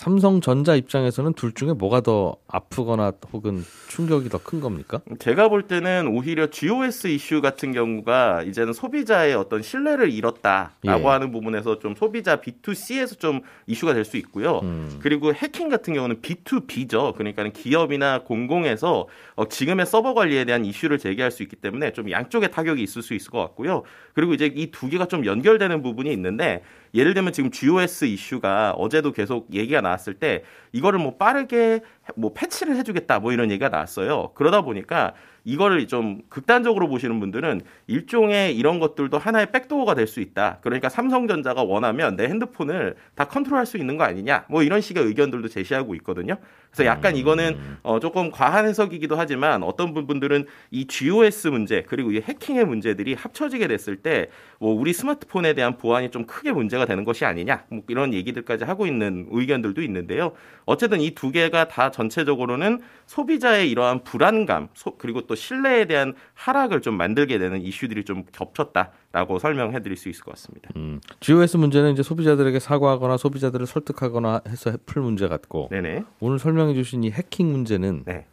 삼성전자 0.00 0.74
입장에서는 0.76 1.32
둘 1.32 1.54
중에 1.54 1.72
뭐가 1.72 2.02
더 2.02 2.36
아프거나 2.48 3.14
혹은 3.32 3.64
충격이 3.88 4.28
더 4.28 4.36
큰 4.36 4.60
겁니까? 4.60 5.00
제가 5.18 5.48
볼 5.48 5.62
때는 5.62 6.08
오히려 6.08 6.48
GOS 6.48 7.06
이슈 7.06 7.40
같은 7.40 7.72
경우가 7.72 8.42
이제는 8.42 8.74
소비자의 8.74 9.34
어떤 9.34 9.62
신뢰를 9.62 10.12
잃었다라고 10.12 11.02
예. 11.02 11.06
하는 11.06 11.32
부분에서 11.32 11.78
좀 11.78 11.94
소비자 11.96 12.36
B2C에서 12.42 13.18
좀 13.18 13.40
이슈가 13.66 13.94
될 13.94 14.04
수 14.04 14.18
있고요. 14.18 14.60
음. 14.64 14.98
그리고 15.00 15.32
해킹 15.32 15.70
같은 15.70 15.94
경우는 15.94 16.20
B2B죠. 16.20 17.14
그러니까 17.14 17.48
기업이나 17.48 18.22
공공에서 18.22 19.08
어, 19.34 19.48
지금의 19.48 19.86
서버 19.86 20.12
관리에 20.12 20.44
대한 20.44 20.66
이슈를 20.66 20.98
제기할 20.98 21.30
수 21.30 21.42
있기 21.42 21.56
때문에 21.56 21.94
좀 21.94 22.10
양쪽의 22.10 22.50
타격이 22.50 22.82
있을 22.82 23.00
수 23.00 23.14
있을 23.14 23.30
것 23.30 23.38
같고요. 23.40 23.82
그리고 24.12 24.34
이제 24.34 24.44
이 24.54 24.70
두 24.70 24.90
개가 24.90 25.06
좀 25.06 25.24
연결되는 25.24 25.80
부분이 25.82 26.12
있는데 26.12 26.62
예를 26.96 27.14
들면 27.14 27.32
지금 27.32 27.50
GOS 27.50 28.06
이슈가 28.06 28.72
어제도 28.72 29.12
계속 29.12 29.52
얘기가 29.52 29.82
나왔을 29.82 30.14
때 30.14 30.42
이거를 30.72 30.98
뭐 30.98 31.16
빠르게 31.16 31.80
뭐 32.16 32.32
패치를 32.32 32.74
해주겠다 32.76 33.20
뭐 33.20 33.32
이런 33.32 33.50
얘기가 33.50 33.68
나왔어요. 33.68 34.32
그러다 34.34 34.62
보니까 34.62 35.12
이거를 35.46 35.86
좀 35.86 36.20
극단적으로 36.28 36.88
보시는 36.88 37.18
분들은 37.20 37.62
일종의 37.86 38.56
이런 38.56 38.80
것들도 38.80 39.16
하나의 39.16 39.52
백도어가 39.52 39.94
될 39.94 40.06
수 40.06 40.20
있다. 40.20 40.58
그러니까 40.60 40.88
삼성전자가 40.88 41.62
원하면 41.62 42.16
내 42.16 42.24
핸드폰을 42.28 42.94
다 43.14 43.24
컨트롤할 43.26 43.64
수 43.66 43.76
있는 43.78 43.96
거 43.96 44.04
아니냐. 44.04 44.44
뭐 44.48 44.62
이런 44.62 44.80
식의 44.80 45.04
의견들도 45.04 45.48
제시하고 45.48 45.94
있거든요. 45.96 46.36
그래서 46.70 46.84
약간 46.84 47.16
이거는 47.16 47.56
어, 47.82 47.98
조금 48.00 48.30
과한 48.30 48.66
해석이기도 48.66 49.16
하지만 49.16 49.62
어떤 49.62 49.94
분들은 49.94 50.46
이 50.70 50.86
GOS 50.86 51.48
문제 51.48 51.82
그리고 51.82 52.12
이 52.12 52.20
해킹의 52.20 52.64
문제들이 52.66 53.14
합쳐지게 53.14 53.66
됐을 53.68 53.96
때 53.96 54.28
뭐 54.58 54.74
우리 54.74 54.92
스마트폰에 54.92 55.52
대한 55.52 55.76
보안이 55.76 56.10
좀 56.10 56.24
크게 56.24 56.50
문제가 56.52 56.86
되는 56.86 57.04
것이 57.04 57.24
아니냐 57.24 57.64
뭐 57.68 57.82
이런 57.88 58.14
얘기들까지 58.14 58.64
하고 58.64 58.86
있는 58.86 59.26
의견들도 59.30 59.82
있는데요. 59.82 60.32
어쨌든 60.64 61.00
이 61.00 61.14
두 61.14 61.30
개가 61.30 61.68
다 61.68 61.90
전체적으로는 61.90 62.80
소비자의 63.06 63.70
이러한 63.70 64.02
불안감 64.04 64.68
소, 64.74 64.96
그리고 64.98 65.26
또 65.26 65.34
신뢰에 65.36 65.84
대한 65.84 66.14
하락을 66.34 66.80
좀 66.80 66.96
만들게 66.96 67.38
되는 67.38 67.60
이슈들이 67.62 68.04
좀 68.04 68.24
겹쳤다라고 68.32 69.38
설명해 69.38 69.82
드릴 69.82 69.96
수 69.96 70.08
있을 70.08 70.24
것 70.24 70.32
같습니다. 70.32 70.70
음, 70.76 71.00
GOS 71.20 71.56
문제는 71.58 71.92
이제 71.92 72.02
소비자들에게 72.02 72.58
사과하거나 72.58 73.16
소비자들을 73.16 73.66
설득하거나 73.66 74.42
해서 74.48 74.76
풀 74.86 75.02
문제 75.02 75.28
같고 75.28 75.68
네네. 75.70 76.04
오늘 76.20 76.38
설명해 76.38 76.74
주신 76.74 77.04
이 77.04 77.10
해킹 77.10 77.52
문제는 77.52 78.02
네. 78.06 78.26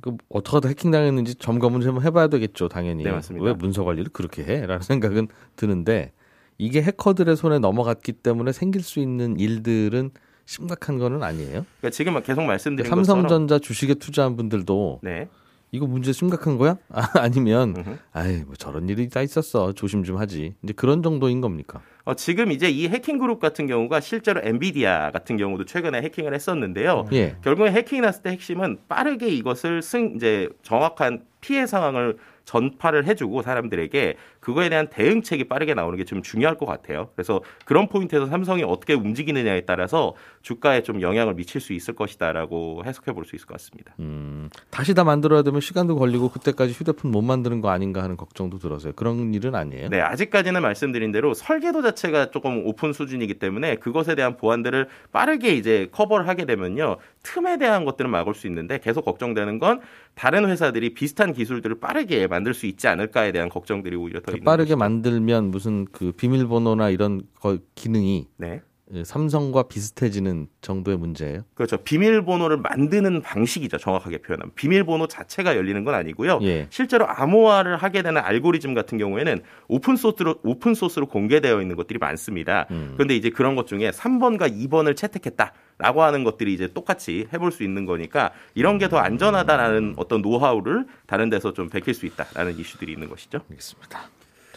그 0.00 0.16
어떻게 0.28 0.68
해킹 0.68 0.90
당했는지 0.90 1.34
점검을 1.36 1.80
좀 1.80 2.02
해봐야 2.02 2.28
되겠죠, 2.28 2.68
당연히. 2.68 3.04
네, 3.04 3.10
맞습니다. 3.10 3.44
왜 3.44 3.52
문서 3.52 3.84
관리를 3.84 4.12
그렇게 4.12 4.44
해? 4.44 4.66
라는 4.66 4.82
생각은 4.82 5.28
드는데 5.56 6.12
이게 6.58 6.82
해커들의 6.82 7.36
손에 7.36 7.58
넘어갔기 7.58 8.12
때문에 8.12 8.52
생길 8.52 8.82
수 8.82 9.00
있는 9.00 9.38
일들은 9.38 10.10
심각한 10.46 10.98
거는 10.98 11.22
아니에요. 11.22 11.64
그러니까 11.80 11.90
지금 11.90 12.22
계속 12.22 12.42
말씀드린 12.42 12.90
것처럼 12.90 13.04
삼성전자 13.04 13.58
주식에 13.58 13.94
투자한 13.94 14.36
분들도 14.36 15.00
네. 15.02 15.28
이거 15.74 15.86
문제 15.86 16.12
심각한 16.12 16.56
거야? 16.56 16.76
아, 16.88 17.02
음흠. 17.26 17.98
아이 18.12 18.44
뭐 18.44 18.54
저런 18.54 18.88
일이 18.88 19.08
다 19.08 19.22
있었어 19.22 19.72
조심 19.72 20.04
좀 20.04 20.18
하지 20.18 20.54
이제 20.62 20.72
그런 20.72 21.02
정도인 21.02 21.40
겁니까? 21.40 21.80
어, 22.04 22.14
지금 22.14 22.52
이제 22.52 22.70
이 22.70 22.86
해킹 22.86 23.18
그룹 23.18 23.40
같은 23.40 23.66
경우가 23.66 23.98
실제로 23.98 24.40
엔비디아 24.44 25.10
같은 25.10 25.36
경우도 25.36 25.64
최근에 25.64 26.00
해킹을 26.02 26.32
했었는데요. 26.32 27.06
예. 27.12 27.36
결국에 27.42 27.72
해킹이 27.72 28.02
났을 28.02 28.22
때 28.22 28.30
핵심은 28.30 28.78
빠르게 28.88 29.28
이것을 29.30 29.82
승 29.82 30.12
이제 30.14 30.48
정확한 30.62 31.24
피해 31.40 31.66
상황을 31.66 32.18
전파를 32.44 33.06
해주고 33.06 33.42
사람들에게 33.42 34.16
그거에 34.44 34.68
대한 34.68 34.88
대응책이 34.88 35.44
빠르게 35.44 35.74
나오는 35.74 35.96
게 35.98 36.04
좀 36.04 36.20
중요할 36.22 36.58
것 36.58 36.66
같아요. 36.66 37.08
그래서 37.16 37.40
그런 37.64 37.88
포인트에서 37.88 38.26
삼성이 38.26 38.62
어떻게 38.62 38.92
움직이느냐에 38.92 39.62
따라서 39.62 40.14
주가에 40.42 40.82
좀 40.82 41.00
영향을 41.00 41.32
미칠 41.34 41.58
수 41.62 41.72
있을 41.72 41.94
것이다라고 41.94 42.82
해석해 42.84 43.12
볼 43.12 43.24
수 43.24 43.34
있을 43.36 43.46
것 43.46 43.54
같습니다. 43.54 43.94
음, 44.00 44.50
다시 44.68 44.92
다 44.92 45.02
만들어야 45.02 45.40
되면 45.42 45.62
시간도 45.62 45.96
걸리고 45.96 46.28
그때까지 46.28 46.74
휴대폰 46.74 47.10
못 47.10 47.22
만드는 47.22 47.62
거 47.62 47.70
아닌가 47.70 48.02
하는 48.02 48.18
걱정도 48.18 48.58
들어서요. 48.58 48.92
그런 48.92 49.32
일은 49.32 49.54
아니에요. 49.54 49.88
네, 49.88 50.00
아직까지는 50.02 50.60
말씀드린 50.60 51.10
대로 51.10 51.32
설계도 51.32 51.80
자체가 51.80 52.30
조금 52.30 52.66
오픈 52.66 52.92
수준이기 52.92 53.34
때문에 53.38 53.76
그것에 53.76 54.14
대한 54.14 54.36
보안들을 54.36 54.88
빠르게 55.10 55.54
이제 55.54 55.88
커버를 55.90 56.28
하게 56.28 56.44
되면요. 56.44 56.98
틈에 57.22 57.56
대한 57.56 57.86
것들은 57.86 58.10
막을 58.10 58.34
수 58.34 58.46
있는데 58.46 58.78
계속 58.78 59.06
걱정되는 59.06 59.58
건 59.58 59.80
다른 60.14 60.46
회사들이 60.50 60.92
비슷한 60.92 61.32
기술들을 61.32 61.80
빠르게 61.80 62.26
만들 62.26 62.52
수 62.52 62.66
있지 62.66 62.86
않을까에 62.88 63.32
대한 63.32 63.48
걱정들이 63.48 63.96
오히려 63.96 64.20
더 64.20 64.33
있는 64.36 64.44
빠르게 64.44 64.74
것이죠. 64.74 64.76
만들면 64.76 65.50
무슨 65.50 65.84
그 65.86 66.12
비밀번호나 66.12 66.90
이런 66.90 67.22
거 67.40 67.58
기능이 67.74 68.28
네. 68.36 68.60
예, 68.92 69.02
삼성과 69.02 69.62
비슷해지는 69.64 70.46
정도의 70.60 70.98
문제예요. 70.98 71.44
그렇죠. 71.54 71.78
비밀번호를 71.78 72.58
만드는 72.58 73.22
방식이죠. 73.22 73.78
정확하게 73.78 74.18
표현하면. 74.18 74.52
비밀번호 74.54 75.06
자체가 75.06 75.56
열리는 75.56 75.82
건 75.84 75.94
아니고요. 75.94 76.38
예. 76.42 76.66
실제로 76.68 77.08
암호화를 77.08 77.78
하게 77.78 78.02
되는 78.02 78.20
알고리즘 78.20 78.74
같은 78.74 78.98
경우에는 78.98 79.40
오픈 79.68 79.96
소스로 79.96 80.36
오픈 80.44 80.74
소스로 80.74 81.06
공개되어 81.06 81.62
있는 81.62 81.76
것들이 81.76 81.98
많습니다. 81.98 82.66
음. 82.70 82.92
그런데 82.94 83.16
이제 83.16 83.30
그런 83.30 83.56
것 83.56 83.66
중에 83.66 83.90
3번과 83.90 84.52
2번을 84.54 84.94
채택했다 84.96 85.52
라고 85.78 86.02
하는 86.02 86.22
것들이 86.22 86.52
이제 86.52 86.68
똑같이 86.72 87.26
해볼 87.32 87.52
수 87.52 87.64
있는 87.64 87.86
거니까 87.86 88.30
이런 88.54 88.78
게 88.78 88.86
더 88.86 88.98
안전하다라는 88.98 89.94
어떤 89.96 90.20
노하우를 90.20 90.86
다른 91.06 91.30
데서 91.30 91.54
좀 91.54 91.70
베낄 91.70 91.94
수 91.94 92.04
있다라는 92.04 92.58
이슈들이 92.58 92.92
있는 92.92 93.08
것이죠. 93.08 93.40
알겠습니다. 93.50 93.98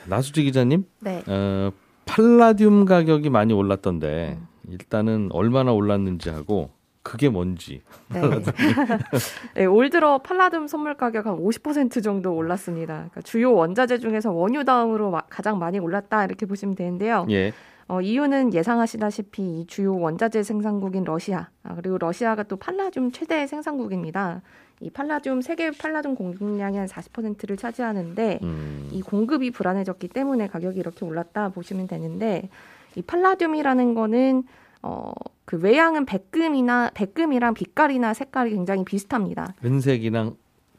자, 0.07 0.15
나수지 0.15 0.43
기자님, 0.43 0.85
네. 1.01 1.23
어, 1.27 1.71
팔라듐 2.05 2.85
가격이 2.85 3.29
많이 3.29 3.53
올랐던데 3.53 4.39
일단은 4.69 5.29
얼마나 5.31 5.71
올랐는지 5.73 6.29
하고 6.29 6.69
그게 7.03 7.29
뭔지. 7.29 7.81
네. 8.13 8.21
네, 9.55 9.65
올 9.65 9.89
들어 9.89 10.17
팔라듐 10.19 10.67
선물 10.67 10.95
가격 10.95 11.25
한 11.25 11.37
50% 11.37 12.03
정도 12.03 12.33
올랐습니다. 12.35 12.93
그러니까 12.95 13.21
주요 13.21 13.53
원자재 13.53 13.99
중에서 13.99 14.31
원유 14.31 14.65
다음으로 14.65 15.11
마- 15.11 15.21
가장 15.29 15.57
많이 15.59 15.79
올랐다 15.79 16.25
이렇게 16.25 16.45
보시면 16.45 16.75
되는데요. 16.75 17.25
예. 17.29 17.53
어, 17.89 18.01
이유는 18.01 18.53
예상하시다시피 18.53 19.41
이 19.61 19.67
주요 19.67 19.97
원자재 19.97 20.43
생산국인 20.43 21.05
러시아 21.05 21.47
아, 21.63 21.75
그리고 21.75 21.97
러시아가 21.97 22.43
또 22.43 22.57
팔라듐 22.57 23.11
최대 23.13 23.47
생산국입니다. 23.47 24.41
이 24.79 24.89
팔라듐 24.89 25.41
세계 25.41 25.72
팔라듐 25.72 26.15
공급량의 26.15 26.79
한 26.79 26.88
40%를 26.88 27.57
차지하는데 27.57 28.39
음, 28.43 28.89
이 28.91 29.01
공급이 29.01 29.51
불안해졌기 29.51 30.10
때문에 30.10 30.48
가격이 30.48 30.79
이렇게 30.79 31.05
올랐다 31.05 31.50
보시면 31.50 31.88
되는데 31.88 32.50
이 32.96 33.01
팔라듐이라는 33.01 33.93
거는 33.96 34.43
어, 34.84 35.12
그 35.46 35.57
외양은 35.57 36.05
백금이나 36.05 36.91
백금이랑 36.93 37.53
빛깔이나 37.53 38.13
색깔이 38.13 38.51
굉장히 38.51 38.84
비슷합니다. 38.86 39.55
은색이랑 39.63 40.36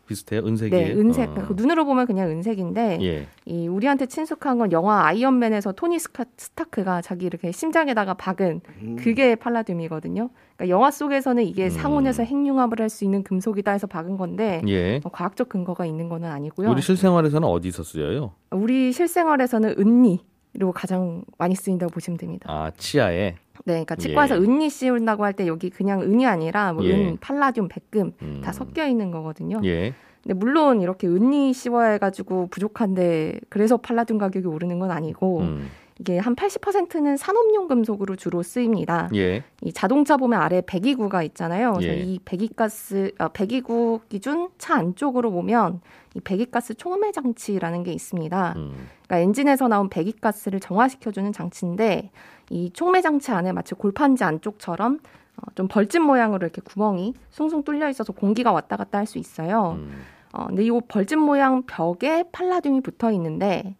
비슷해요. 0.08 0.40
은색이에요. 0.44 0.94
네, 0.94 1.00
은색. 1.00 1.30
어. 1.30 1.44
그 1.46 1.52
눈으로 1.56 1.84
보면 1.84 2.06
그냥 2.06 2.28
은색인데 2.30 2.98
예. 3.02 3.26
이 3.44 3.68
우리한테 3.68 4.06
친숙한 4.06 4.58
건 4.58 4.72
영화 4.72 5.06
아이언맨에서 5.06 5.72
토니 5.72 5.98
스카, 6.00 6.24
스타크가 6.36 7.02
자기 7.02 7.26
이렇게 7.26 7.52
심장에다가 7.52 8.14
박은 8.14 8.62
그게 8.98 9.36
팔라듐이거든요. 9.36 10.30
그러니까 10.56 10.74
영화 10.74 10.90
속에서는 10.90 11.44
이게 11.44 11.64
음. 11.66 11.70
상온에서 11.70 12.24
핵융합을 12.24 12.80
할 12.80 12.88
수 12.88 13.04
있는 13.04 13.22
금속이다 13.22 13.70
해서 13.70 13.86
박은 13.86 14.16
건데 14.16 14.62
예. 14.66 15.00
어, 15.04 15.10
과학적 15.10 15.50
근거가 15.50 15.84
있는 15.84 16.08
거는 16.08 16.26
아니고요. 16.30 16.70
우리 16.70 16.80
실생활에서는 16.80 17.46
어디서 17.46 17.82
쓰여요? 17.82 18.32
우리 18.50 18.92
실생활에서는 18.92 19.74
은니로 19.78 20.72
가장 20.74 21.22
많이 21.36 21.54
쓰인다고 21.54 21.92
보시면 21.92 22.16
됩니다. 22.16 22.46
아, 22.50 22.70
치아에. 22.78 23.34
네, 23.64 23.72
그러니까 23.74 23.96
치과에서 23.96 24.36
예. 24.36 24.38
은니 24.40 24.70
씌운다고 24.70 25.24
할 25.24 25.32
때 25.32 25.46
여기 25.46 25.70
그냥 25.70 26.00
은이 26.02 26.26
아니라 26.26 26.72
뭐 26.72 26.84
예. 26.84 26.92
은, 26.94 27.16
팔라듐, 27.20 27.68
백금 27.68 28.12
음. 28.22 28.40
다 28.44 28.52
섞여 28.52 28.86
있는 28.86 29.10
거거든요. 29.10 29.60
예. 29.64 29.92
근데 30.22 30.34
물론 30.34 30.80
이렇게 30.80 31.06
은니 31.06 31.52
씌워야 31.52 31.90
해가지고 31.92 32.48
부족한데 32.50 33.40
그래서 33.48 33.76
팔라듐 33.76 34.18
가격이 34.18 34.46
오르는 34.46 34.78
건 34.78 34.90
아니고 34.90 35.40
음. 35.40 35.68
이게 36.00 36.18
한 36.18 36.36
80%는 36.36 37.16
산업용 37.16 37.66
금속으로 37.66 38.14
주로 38.16 38.42
쓰입니다. 38.42 39.08
예. 39.14 39.42
이 39.62 39.72
자동차 39.72 40.16
보면 40.16 40.40
아래 40.40 40.62
배기구가 40.64 41.22
있잖아요. 41.24 41.72
그래서 41.72 41.92
예. 41.92 42.00
이 42.00 42.20
배기가스 42.24 43.12
아, 43.18 43.28
배기구 43.28 44.00
기준 44.08 44.48
차 44.58 44.76
안쪽으로 44.76 45.32
보면 45.32 45.80
이 46.14 46.20
배기가스 46.20 46.74
촉매 46.74 47.10
장치라는 47.12 47.82
게 47.82 47.92
있습니다. 47.92 48.54
음. 48.56 48.88
그러니까 49.06 49.18
엔진에서 49.18 49.66
나온 49.66 49.88
배기가스를 49.88 50.60
정화시켜주는 50.60 51.32
장치인데 51.32 52.10
이 52.50 52.70
촉매 52.72 53.02
장치 53.02 53.32
안에 53.32 53.50
마치 53.52 53.74
골판지 53.74 54.22
안쪽처럼 54.22 55.00
어, 55.36 55.42
좀 55.56 55.66
벌집 55.66 56.02
모양으로 56.02 56.46
이렇게 56.46 56.60
구멍이 56.64 57.14
숭숭 57.30 57.64
뚫려 57.64 57.88
있어서 57.90 58.12
공기가 58.12 58.52
왔다 58.52 58.76
갔다 58.76 58.98
할 58.98 59.06
수 59.06 59.18
있어요. 59.18 59.76
음. 59.78 60.00
어, 60.32 60.46
근데 60.46 60.64
이 60.64 60.70
벌집 60.86 61.18
모양 61.18 61.62
벽에 61.64 62.22
팔라듐이 62.30 62.82
붙어 62.82 63.10
있는데 63.12 63.74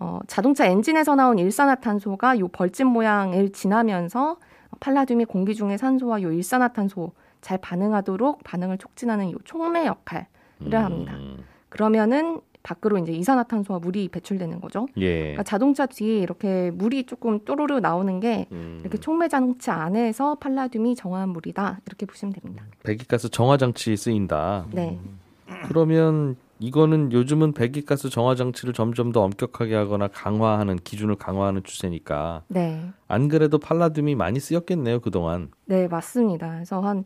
어, 0.00 0.18
자동차 0.26 0.66
엔진에서 0.66 1.14
나온 1.14 1.38
일산화탄소가 1.38 2.34
이 2.34 2.42
벌집 2.50 2.86
모양을 2.86 3.50
지나면서 3.52 4.38
팔라듐이 4.80 5.26
공기 5.26 5.54
중의 5.54 5.78
산소와 5.78 6.20
이 6.20 6.22
일산화탄소 6.22 7.12
잘 7.42 7.58
반응하도록 7.58 8.42
반응을 8.42 8.78
촉진하는 8.78 9.28
이 9.28 9.34
촉매 9.44 9.86
역할을 9.86 10.26
합니다. 10.72 11.14
음. 11.14 11.44
그러면은 11.68 12.40
밖으로 12.62 12.98
이제 12.98 13.12
이산화탄소와 13.12 13.78
물이 13.78 14.08
배출되는 14.08 14.60
거죠. 14.60 14.86
예. 14.98 15.20
그러니까 15.20 15.42
자동차 15.44 15.86
뒤에 15.86 16.18
이렇게 16.18 16.70
물이 16.70 17.04
조금 17.04 17.42
또르르 17.44 17.78
나오는 17.80 18.20
게 18.20 18.46
음. 18.52 18.78
이렇게 18.82 18.98
촉매 18.98 19.28
장치 19.28 19.70
안에서 19.70 20.34
팔라듐이 20.34 20.94
정화한 20.94 21.30
물이다 21.30 21.80
이렇게 21.86 22.06
보시면 22.06 22.34
됩니다. 22.34 22.64
배기가스 22.82 23.30
정화 23.30 23.56
장치 23.56 23.96
쓰인다. 23.96 24.66
네. 24.72 24.98
그러면 25.68 26.36
이거는 26.60 27.10
요즘은 27.12 27.52
배기가스 27.52 28.10
정화 28.10 28.34
장치를 28.34 28.74
점점 28.74 29.12
더 29.12 29.22
엄격하게 29.22 29.74
하거나 29.74 30.08
강화하는 30.08 30.76
기준을 30.76 31.16
강화하는 31.16 31.62
추세니까 31.64 32.42
네. 32.48 32.90
안 33.08 33.28
그래도 33.28 33.58
팔라듐이 33.58 34.14
많이 34.14 34.38
쓰였겠네요 34.38 35.00
그동안. 35.00 35.50
네, 35.64 35.88
맞습니다. 35.88 36.50
그래서 36.52 36.80
한 36.80 37.04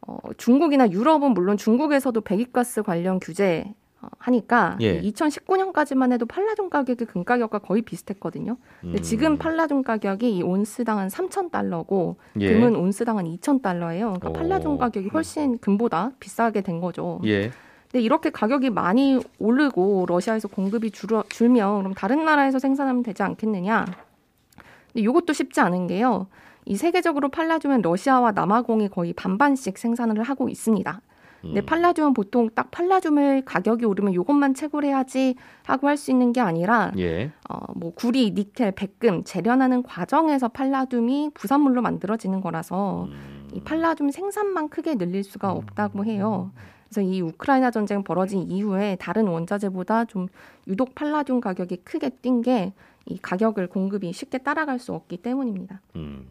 어, 0.00 0.16
중국이나 0.38 0.90
유럽은 0.90 1.32
물론 1.34 1.56
중국에서도 1.58 2.18
배기가스 2.22 2.82
관련 2.82 3.20
규제 3.20 3.74
어, 4.00 4.08
하니까 4.18 4.78
예. 4.80 5.00
2019년까지만 5.02 6.12
해도 6.12 6.24
팔라듐 6.24 6.70
가격이 6.70 7.04
금 7.04 7.22
가격과 7.24 7.58
거의 7.58 7.82
비슷했거든요. 7.82 8.56
근데 8.80 8.98
음. 8.98 9.02
지금 9.02 9.36
팔라듐 9.36 9.82
가격이 9.82 10.36
이 10.38 10.42
온스당 10.42 10.98
한 10.98 11.08
3,000달러고 11.08 12.16
예. 12.40 12.52
금은 12.52 12.76
온스당 12.76 13.18
한 13.18 13.26
2,000달러예요. 13.26 14.18
그러니까 14.18 14.30
오. 14.30 14.32
팔라듐 14.32 14.78
가격이 14.78 15.08
훨씬 15.12 15.58
금보다 15.58 16.12
비싸게 16.18 16.62
된 16.62 16.80
거죠. 16.80 17.20
예. 17.24 17.50
근데 17.96 18.04
이렇게 18.04 18.28
가격이 18.28 18.68
많이 18.68 19.18
오르고 19.38 20.04
러시아에서 20.06 20.48
공급이 20.48 20.90
줄어, 20.90 21.24
줄면 21.30 21.78
그럼 21.78 21.94
다른 21.94 22.26
나라에서 22.26 22.58
생산하면 22.58 23.02
되지 23.02 23.22
않겠느냐? 23.22 23.86
근데 23.86 25.00
이것도 25.00 25.32
쉽지 25.32 25.60
않은 25.60 25.86
게요. 25.86 26.26
이 26.66 26.76
세계적으로 26.76 27.30
팔라듐은 27.30 27.80
러시아와 27.80 28.32
남아공이 28.32 28.90
거의 28.90 29.14
반반씩 29.14 29.78
생산을 29.78 30.22
하고 30.24 30.50
있습니다. 30.50 31.00
근데 31.40 31.60
음. 31.60 31.64
팔라듐은 31.64 32.12
보통 32.12 32.50
딱 32.54 32.70
팔라듐을 32.70 33.46
가격이 33.46 33.86
오르면 33.86 34.12
이것만 34.12 34.52
채굴해야지 34.52 35.36
하고 35.64 35.88
할 35.88 35.96
수 35.96 36.10
있는 36.10 36.34
게 36.34 36.42
아니라 36.42 36.92
예. 36.98 37.30
어, 37.48 37.60
뭐 37.74 37.94
구리, 37.94 38.32
니켈, 38.32 38.72
백금 38.72 39.24
재련하는 39.24 39.82
과정에서 39.84 40.48
팔라듐이 40.48 41.30
부산물로 41.32 41.80
만들어지는 41.80 42.42
거라서 42.42 43.04
음. 43.04 43.48
이 43.54 43.60
팔라듐 43.60 44.12
생산만 44.12 44.68
크게 44.68 44.96
늘릴 44.96 45.24
수가 45.24 45.52
없다고 45.52 46.04
해요. 46.04 46.50
그래서 46.88 47.00
이 47.02 47.20
우크라이나 47.20 47.70
전쟁 47.70 48.02
벌어진 48.04 48.42
이후에 48.50 48.96
다른 49.00 49.26
원자재보다 49.26 50.04
좀 50.06 50.28
유독 50.66 50.94
팔라듐 50.94 51.40
가격이 51.40 51.78
크게 51.84 52.10
뛴 52.22 52.42
게 52.42 52.72
이 53.08 53.18
가격을 53.18 53.68
공급이 53.68 54.12
쉽게 54.12 54.38
따라갈 54.38 54.78
수 54.78 54.92
없기 54.92 55.18
때문입니다. 55.18 55.80
음. 55.94 56.26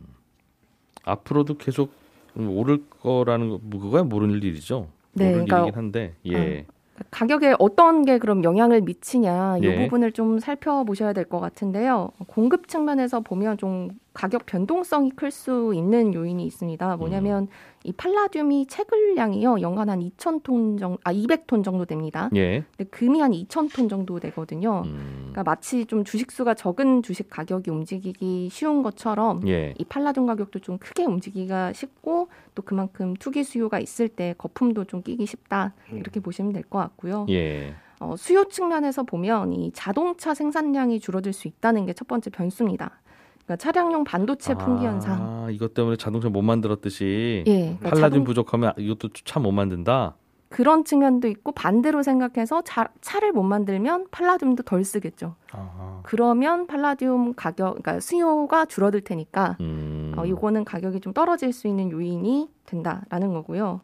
앞으로도 1.04 1.58
계속 1.58 1.94
오를 2.36 2.84
거라는 3.02 3.48
거뭐 3.48 3.82
그거야 3.82 4.04
모르는 4.04 4.36
일이죠. 4.42 4.88
네, 5.14 5.26
모르는 5.30 5.46
그러니까 5.46 5.60
일이긴 5.68 5.78
한데 5.78 6.14
예. 6.28 6.66
가격에 7.12 7.56
어떤 7.60 8.04
게 8.04 8.18
그럼 8.18 8.44
영향을 8.44 8.82
미치냐 8.82 9.60
이 9.60 9.64
예. 9.64 9.84
부분을 9.84 10.12
좀 10.12 10.40
살펴보셔야 10.40 11.14
될 11.14 11.26
것 11.26 11.40
같은데요. 11.40 12.12
공급 12.28 12.68
측면에서 12.68 13.22
보면 13.22 13.58
좀 13.58 13.92
가격 14.16 14.46
변동성이 14.46 15.12
클 15.12 15.30
수 15.30 15.74
있는 15.76 16.14
요인이 16.14 16.44
있습니다. 16.46 16.96
뭐냐면 16.98 17.44
음. 17.44 17.48
이 17.84 17.92
팔라듐이 17.92 18.66
채굴량이요 18.68 19.60
연간 19.62 19.90
한 19.90 20.00
2,000톤 20.00 20.80
정도, 20.80 20.98
아 21.04 21.14
200톤 21.14 21.64
정도 21.64 21.86
됩니다. 21.86 22.30
예. 22.36 22.64
근데 22.76 22.90
금이 22.90 23.20
한 23.20 23.32
2,000톤 23.32 23.90
정도 23.90 24.20
되거든요. 24.22 24.84
음. 24.86 25.18
그러니까 25.32 25.44
마치 25.44 25.86
좀 25.86 26.04
주식 26.06 26.32
수가 26.32 26.54
적은 26.56 27.04
주식 27.04 27.30
가격이 27.30 27.70
움직이기 27.70 28.50
쉬운 28.52 28.82
것처럼 28.82 29.46
예. 29.48 29.74
이 29.78 29.84
팔라듐 29.84 30.26
가격도 30.26 30.60
좀 30.60 30.78
크게 30.78 31.04
움직이기가 31.06 31.74
쉽고 31.74 32.30
또 32.56 32.62
그만큼 32.64 33.14
투기 33.16 33.44
수요가 33.44 33.80
있을 33.80 34.08
때 34.08 34.34
거품도 34.38 34.86
좀 34.86 35.04
끼기 35.04 35.26
쉽다 35.26 35.74
이렇게 35.92 36.20
보시면 36.22 36.54
될 36.54 36.64
것 36.64 36.80
같고요. 36.80 37.26
예. 37.30 37.76
어, 38.00 38.16
수요 38.18 38.46
측면에서 38.46 39.04
보면 39.04 39.54
이 39.54 39.72
자동차 39.74 40.34
생산량이 40.34 41.00
줄어들 41.00 41.34
수 41.34 41.48
있다는 41.48 41.86
게 41.86 41.94
첫 41.94 42.08
번째 42.08 42.30
변수입니다. 42.30 43.00
그러니까 43.46 43.56
차량용 43.58 44.04
반도체 44.04 44.56
품귀 44.56 44.86
현상. 44.86 45.18
아, 45.22 45.48
이것 45.52 45.74
때문에 45.74 45.98
자동차 45.98 46.30
못 46.30 46.42
만들었듯이 46.42 47.44
예, 47.48 47.60
그러니까 47.80 47.90
팔라듐 47.92 48.10
자동- 48.12 48.24
부족하면 48.24 48.74
이것도 48.78 49.10
차 49.26 49.40
못 49.40 49.52
만든다. 49.52 50.16
그런 50.50 50.86
측면도 50.86 51.28
있고 51.28 51.52
반대로 51.52 52.02
생각해서 52.02 52.62
차, 52.62 52.88
차를 53.02 53.34
못 53.34 53.44
만들면 53.44 54.08
팔라듐도 54.10 54.64
덜 54.64 54.84
쓰겠죠. 54.86 55.36
아하. 55.52 56.00
그러면 56.04 56.66
팔라듐 56.66 57.34
가격, 57.36 57.72
그러니까 57.82 58.00
수요가 58.00 58.66
줄어들 58.66 59.02
테니까 59.02 59.58
음. 59.60 60.14
어, 60.18 60.26
이거는 60.26 60.64
가격이 60.64 61.02
좀 61.02 61.14
떨어질 61.14 61.52
수 61.52 61.68
있는 61.68 61.92
요인이 61.92 62.50
된다라는 62.66 63.34
거고요. 63.34 63.82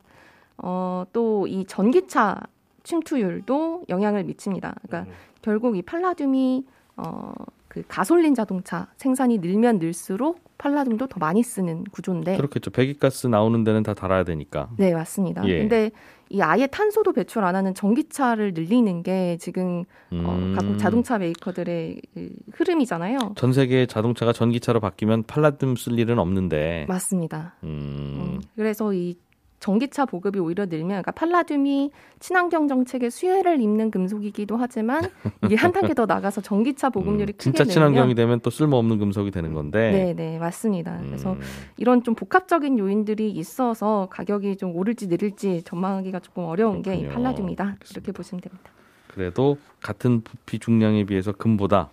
어, 0.57 1.03
또 1.11 1.45
이 1.47 1.65
전기차 1.65 2.39
침투율도 2.83 3.83
영향을 3.89 4.23
미칩니다. 4.23 4.75
그러니까 4.87 5.11
결국 5.41 5.75
이 5.75 5.81
팔라듐이 5.81 6.65
어, 6.97 7.33
그 7.71 7.83
가솔린 7.87 8.35
자동차 8.35 8.87
생산이 8.97 9.37
늘면 9.37 9.79
늘수록 9.79 10.43
팔라듐도 10.57 11.07
더 11.07 11.19
많이 11.19 11.41
쓰는 11.41 11.85
구조인데 11.85 12.35
그렇겠죠. 12.35 12.69
배기가스 12.69 13.27
나오는 13.27 13.63
데는 13.63 13.81
다 13.81 13.93
달아야 13.93 14.25
되니까. 14.25 14.69
네, 14.77 14.93
맞습니다. 14.93 15.47
예. 15.47 15.59
근데 15.59 15.91
이 16.29 16.41
아예 16.41 16.67
탄소도 16.67 17.13
배출 17.13 17.45
안 17.45 17.55
하는 17.55 17.73
전기차를 17.73 18.53
늘리는 18.53 19.03
게 19.03 19.37
지금 19.39 19.85
어, 20.11 20.35
음. 20.37 20.53
각국 20.53 20.79
자동차 20.79 21.17
메이커들의 21.17 22.01
그 22.13 22.29
흐름이잖아요. 22.55 23.35
전 23.37 23.53
세계 23.53 23.85
자동차가 23.85 24.33
전기차로 24.33 24.81
바뀌면 24.81 25.23
팔라듐 25.23 25.77
쓸 25.77 25.97
일은 25.97 26.19
없는데. 26.19 26.87
맞습니다. 26.89 27.55
음. 27.63 27.69
음, 27.69 28.41
그래서 28.57 28.93
이 28.93 29.15
전기차 29.61 30.05
보급이 30.05 30.39
오히려 30.39 30.65
늘면, 30.65 30.87
그러니까 30.87 31.11
팔라듐이 31.11 31.91
친환경 32.19 32.67
정책의 32.67 33.11
수혜를 33.11 33.61
입는 33.61 33.91
금속이기도 33.91 34.57
하지만 34.57 35.03
이게 35.45 35.55
한 35.55 35.71
단계 35.71 35.93
더 35.93 36.07
나가서 36.07 36.41
전기차 36.41 36.89
보급률이 36.89 37.33
음, 37.33 37.37
크게 37.37 37.43
진짜 37.43 37.63
친환경이 37.63 38.15
되면 38.15 38.39
또 38.41 38.49
쓸모없는 38.49 38.97
금속이 38.97 39.29
되는 39.29 39.53
건데. 39.53 39.91
네, 39.91 40.13
네, 40.15 40.39
맞습니다. 40.39 40.99
그래서 41.05 41.33
음. 41.33 41.39
이런 41.77 42.03
좀 42.03 42.15
복합적인 42.15 42.79
요인들이 42.79 43.29
있어서 43.29 44.07
가격이 44.09 44.57
좀 44.57 44.75
오를지 44.75 45.07
내릴지 45.07 45.61
전망하기가 45.63 46.19
조금 46.21 46.45
어려운 46.45 46.81
게 46.81 46.95
이. 46.95 47.07
팔라듐이다. 47.07 47.63
알겠습니다. 47.63 47.91
이렇게 47.91 48.11
보시면 48.11 48.41
됩니다. 48.41 48.71
그래도 49.13 49.57
같은 49.79 50.21
부피 50.21 50.57
중량에 50.57 51.03
비해서 51.03 51.33
금보다 51.33 51.89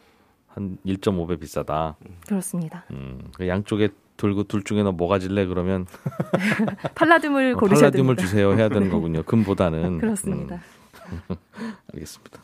한 0.47 0.79
1.5배 0.87 1.39
비싸다. 1.39 1.97
그렇습니다. 2.27 2.87
음, 2.93 3.21
그 3.37 3.47
양쪽에 3.47 3.91
들고 4.19 4.45
둘 4.45 4.63
중에 4.65 4.83
너 4.83 4.93
뭐 4.93 5.09
가 5.09 5.19
질래 5.19 5.47
그러면 5.47 5.87
팔라듐을 6.95 7.55
어, 7.55 7.57
고르셔야 7.59 7.91
팔라듐을 7.91 8.17
됩니다. 8.17 8.23
주세요 8.23 8.53
해야 8.53 8.69
되는 8.69 8.91
거군요. 8.91 9.23
금보다는. 9.23 9.99
그렇습니다. 9.99 10.61
음, 11.11 11.21
알겠습니다. 11.95 12.43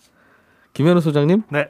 김현우 0.73 1.01
소장님. 1.01 1.43
네. 1.51 1.69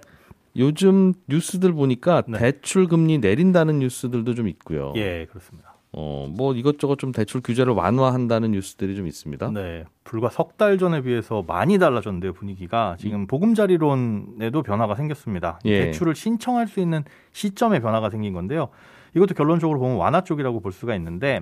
요즘 0.57 1.15
뉴스들 1.29 1.73
보니까 1.73 2.23
네. 2.29 2.39
대출 2.39 2.87
금리 2.87 3.19
내린다는 3.19 3.81
뉴스들도 3.81 4.35
좀 4.35 4.47
있고요. 4.47 4.93
예, 4.95 5.27
그렇습니다. 5.29 5.75
어, 5.97 6.29
뭐 6.31 6.55
이것저것 6.55 6.99
좀 6.99 7.11
대출 7.13 7.41
규제를 7.41 7.73
완화한다는 7.73 8.51
뉴스들이 8.53 8.95
좀 8.97 9.07
있습니다. 9.07 9.51
네, 9.53 9.85
불과 10.05 10.29
석 10.29 10.57
달 10.57 10.79
전에 10.79 11.03
비해서 11.03 11.43
많이 11.47 11.79
달라졌는데 11.79 12.31
분위기가 12.33 12.97
지금 13.01 13.27
보금자리론에도 13.27 14.63
변화가 14.63 14.95
생겼습니다. 14.97 15.59
이 15.65 15.71
예. 15.71 15.85
대출을 15.87 16.15
신청할 16.15 16.69
수 16.69 16.79
있는 16.81 17.05
시점에 17.33 17.81
변화가 17.81 18.11
생긴 18.11 18.33
건데요. 18.35 18.69
이것도 19.15 19.35
결론적으로 19.35 19.79
보면 19.79 19.97
완화 19.97 20.23
쪽이라고 20.23 20.61
볼 20.61 20.73
수가 20.73 20.95
있는데 20.97 21.41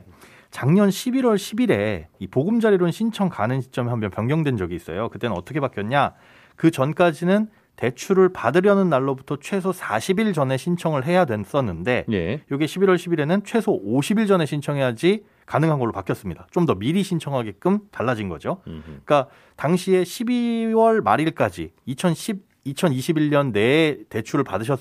작년 0.51 0.89
11월 0.91 1.37
10일에 1.37 2.07
이 2.19 2.27
보금자리론 2.27 2.91
신청 2.91 3.29
가는 3.29 3.61
시점이 3.61 3.89
한 3.89 4.01
번 4.01 4.11
변경된 4.11 4.57
적이 4.57 4.75
있어요. 4.77 5.09
그때는 5.09 5.35
어떻게 5.37 5.61
바뀌었냐? 5.61 6.13
그 6.57 6.71
전까지는 6.71 7.49
대출을 7.77 8.29
받으려는 8.35 8.91
날로부터 8.91 9.39
최소 9.41 9.71
40일 9.73 10.35
전에 10.35 10.59
신청을 10.59 11.07
해야 11.07 11.25
됐었는데 11.25 12.05
예. 12.13 12.33
이게 12.53 12.67
11월 12.67 12.97
10일에는 12.97 13.43
최소 13.47 13.83
50일 13.83 14.29
전에 14.29 14.45
신청해야지 14.45 15.25
가능한 15.47 15.79
걸로 15.79 15.91
바뀌었습니다. 15.93 16.47
좀 16.51 16.67
더 16.67 16.75
미리 16.75 17.03
신청하게끔 17.03 17.79
달라진 17.91 18.29
거죠. 18.29 18.61
음흠. 18.67 18.83
그러니까 19.05 19.29
당시에 19.57 20.03
12월 20.03 21.03
말일까지 21.03 21.73
2010 21.87 22.53
2021년 22.67 23.51
내에 23.53 23.99
대출을 24.09 24.45
받으셨 24.45 24.79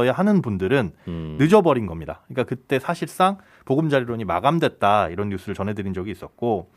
어야 0.00 0.12
하는 0.12 0.42
분들은 0.42 0.92
음. 1.08 1.36
늦어버린 1.38 1.86
겁니다. 1.86 2.22
그러니까 2.26 2.44
그때 2.44 2.78
사실상 2.78 3.38
보금자리론이 3.64 4.24
마감됐다 4.24 5.08
이런 5.08 5.28
뉴스를 5.28 5.54
전해드린 5.54 5.94
적이 5.94 6.10
있었고 6.12 6.70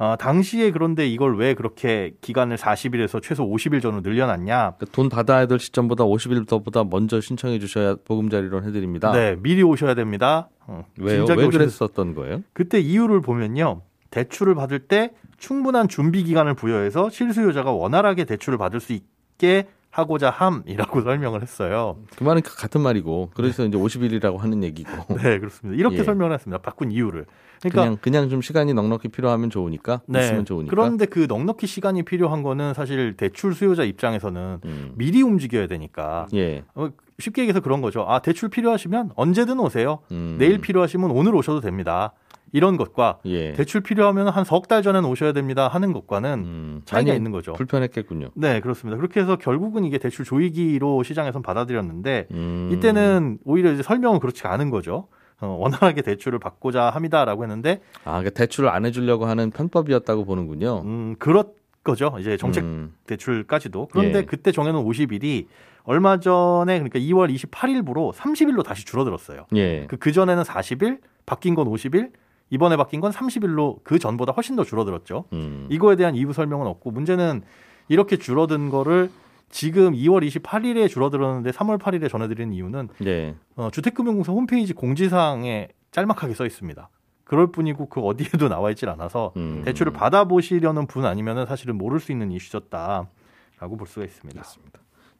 어, 0.00 0.16
당시에 0.18 0.70
그런데 0.70 1.06
이걸 1.06 1.36
왜 1.36 1.52
그렇게 1.52 2.14
기간을 2.22 2.56
40일에서 2.56 3.22
최소 3.22 3.46
50일 3.46 3.82
전으로 3.82 4.00
늘려놨냐? 4.00 4.76
그러니까 4.78 4.86
돈 4.92 5.10
받아야 5.10 5.44
될 5.44 5.58
시점보다 5.58 6.04
50일부터 6.04 6.88
먼저 6.88 7.20
신청해 7.20 7.58
주셔야 7.58 7.96
보금자리론 8.06 8.64
해드립니다. 8.64 9.12
네, 9.12 9.36
미리 9.38 9.62
오셔야 9.62 9.92
됩니다. 9.92 10.48
어, 10.66 10.86
왜요? 10.98 11.26
왜 11.28 11.48
그랬었던 11.48 12.14
거예요? 12.14 12.42
그때 12.54 12.80
이유를 12.80 13.20
보면요. 13.20 13.82
대출을 14.10 14.54
받을 14.54 14.78
때 14.78 15.10
충분한 15.36 15.88
준비 15.88 16.24
기간을 16.24 16.54
부여해서 16.54 17.10
실수요자가 17.10 17.70
원활하게 17.70 18.24
대출을 18.24 18.56
받을 18.56 18.80
수 18.80 18.94
있게 18.94 19.68
하고자 19.90 20.30
함이라고 20.30 21.02
설명을 21.02 21.42
했어요. 21.42 21.96
그 22.16 22.24
말은 22.24 22.42
같은 22.42 22.80
말이고 22.80 23.30
그래서 23.34 23.64
이제 23.64 23.76
50일이라고 23.76 24.38
하는 24.38 24.62
얘기고 24.62 24.90
네, 25.16 25.38
그렇습니다. 25.38 25.78
이렇게 25.78 25.98
예. 25.98 26.04
설명을 26.04 26.32
했습니다. 26.32 26.62
바꾼 26.62 26.92
이유를. 26.92 27.26
그러니까 27.60 27.82
그냥 27.82 27.98
그냥 28.00 28.28
좀 28.30 28.40
시간이 28.40 28.72
넉넉히 28.72 29.08
필요하면 29.08 29.50
좋으니까 29.50 30.00
네. 30.06 30.20
있으면 30.20 30.44
좋으니까. 30.44 30.70
그런데 30.70 31.06
그 31.06 31.26
넉넉히 31.28 31.66
시간이 31.66 32.04
필요한 32.04 32.42
거는 32.42 32.72
사실 32.72 33.16
대출 33.16 33.54
수요자 33.54 33.84
입장에서는 33.84 34.60
음. 34.64 34.92
미리 34.94 35.22
움직여야 35.22 35.66
되니까 35.66 36.26
예. 36.34 36.62
어, 36.74 36.88
쉽게 37.18 37.42
얘기해서 37.42 37.60
그런 37.60 37.82
거죠. 37.82 38.04
아 38.08 38.20
대출 38.20 38.48
필요하시면 38.48 39.12
언제든 39.14 39.58
오세요. 39.60 39.98
음. 40.12 40.36
내일 40.38 40.58
필요하시면 40.58 41.10
오늘 41.10 41.34
오셔도 41.34 41.60
됩니다. 41.60 42.12
이런 42.52 42.76
것과 42.76 43.18
예. 43.24 43.52
대출 43.52 43.80
필요하면 43.80 44.28
한 44.28 44.44
석 44.44 44.68
달 44.68 44.82
전에는 44.82 45.08
오셔야 45.08 45.32
됩니다 45.32 45.68
하는 45.68 45.92
것과는 45.92 46.32
음. 46.38 46.82
차이가 46.84 47.12
있는 47.14 47.30
거죠. 47.30 47.52
불편했겠군요. 47.54 48.30
네, 48.34 48.60
그렇습니다. 48.60 48.96
그렇게 48.96 49.20
해서 49.20 49.36
결국은 49.36 49.84
이게 49.84 49.98
대출 49.98 50.24
조이기로 50.24 51.02
시장에선 51.02 51.42
받아들였는데 51.42 52.28
음. 52.32 52.70
이때는 52.72 53.38
오히려 53.44 53.72
이제 53.72 53.82
설명은 53.82 54.20
그렇지가 54.20 54.52
않은 54.52 54.70
거죠. 54.70 55.08
어, 55.40 55.56
원활하게 55.58 56.02
대출을 56.02 56.38
받고자 56.38 56.90
합니다라고 56.90 57.42
했는데 57.44 57.80
아, 58.04 58.18
그러니까 58.18 58.30
대출을 58.30 58.68
안 58.68 58.84
해주려고 58.84 59.24
하는 59.26 59.50
편법이었다고 59.50 60.24
보는군요. 60.24 60.82
음, 60.84 61.16
그렇 61.18 61.44
거죠. 61.82 62.14
이제 62.20 62.36
정책 62.36 62.62
음. 62.64 62.92
대출까지도. 63.06 63.88
그런데 63.90 64.18
예. 64.18 64.22
그때 64.24 64.52
정해놓은 64.52 64.84
50일이 64.84 65.46
얼마 65.84 66.20
전에 66.20 66.74
그러니까 66.78 66.98
2월 66.98 67.34
28일부로 67.34 68.12
30일로 68.12 68.62
다시 68.62 68.84
줄어들었어요. 68.84 69.46
예. 69.56 69.86
그, 69.88 69.96
그 69.96 70.12
전에는 70.12 70.42
40일, 70.42 70.98
바뀐 71.24 71.54
건 71.54 71.66
50일, 71.68 72.10
이번에 72.50 72.76
바뀐 72.76 73.00
건 73.00 73.12
30일로 73.12 73.78
그 73.84 73.98
전보다 73.98 74.32
훨씬 74.32 74.56
더 74.56 74.64
줄어들었죠. 74.64 75.24
음. 75.32 75.66
이거에 75.70 75.96
대한 75.96 76.16
이유 76.16 76.32
설명은 76.32 76.66
없고 76.66 76.90
문제는 76.90 77.42
이렇게 77.88 78.16
줄어든 78.16 78.70
거를 78.70 79.10
지금 79.48 79.92
2월 79.94 80.26
28일에 80.26 80.88
줄어들었는데 80.88 81.50
3월 81.50 81.78
8일에 81.78 82.08
전해드리는 82.08 82.52
이유는 82.52 82.88
예. 83.04 83.34
어, 83.56 83.68
주택금융공사 83.72 84.32
홈페이지 84.32 84.72
공지사항에 84.72 85.68
짤막하게 85.90 86.34
써 86.34 86.46
있습니다. 86.46 86.88
그럴 87.24 87.50
뿐이고 87.52 87.88
그 87.88 88.00
어디에도 88.00 88.48
나와 88.50 88.70
있질 88.70 88.88
않아서 88.88 89.32
음. 89.36 89.62
대출을 89.64 89.92
받아보시려는 89.92 90.86
분 90.86 91.04
아니면은 91.04 91.46
사실은 91.46 91.78
모를 91.78 92.00
수 92.00 92.12
있는 92.12 92.30
이슈였다라고 92.32 93.76
볼 93.76 93.86
수가 93.86 94.04
있습니다. 94.04 94.40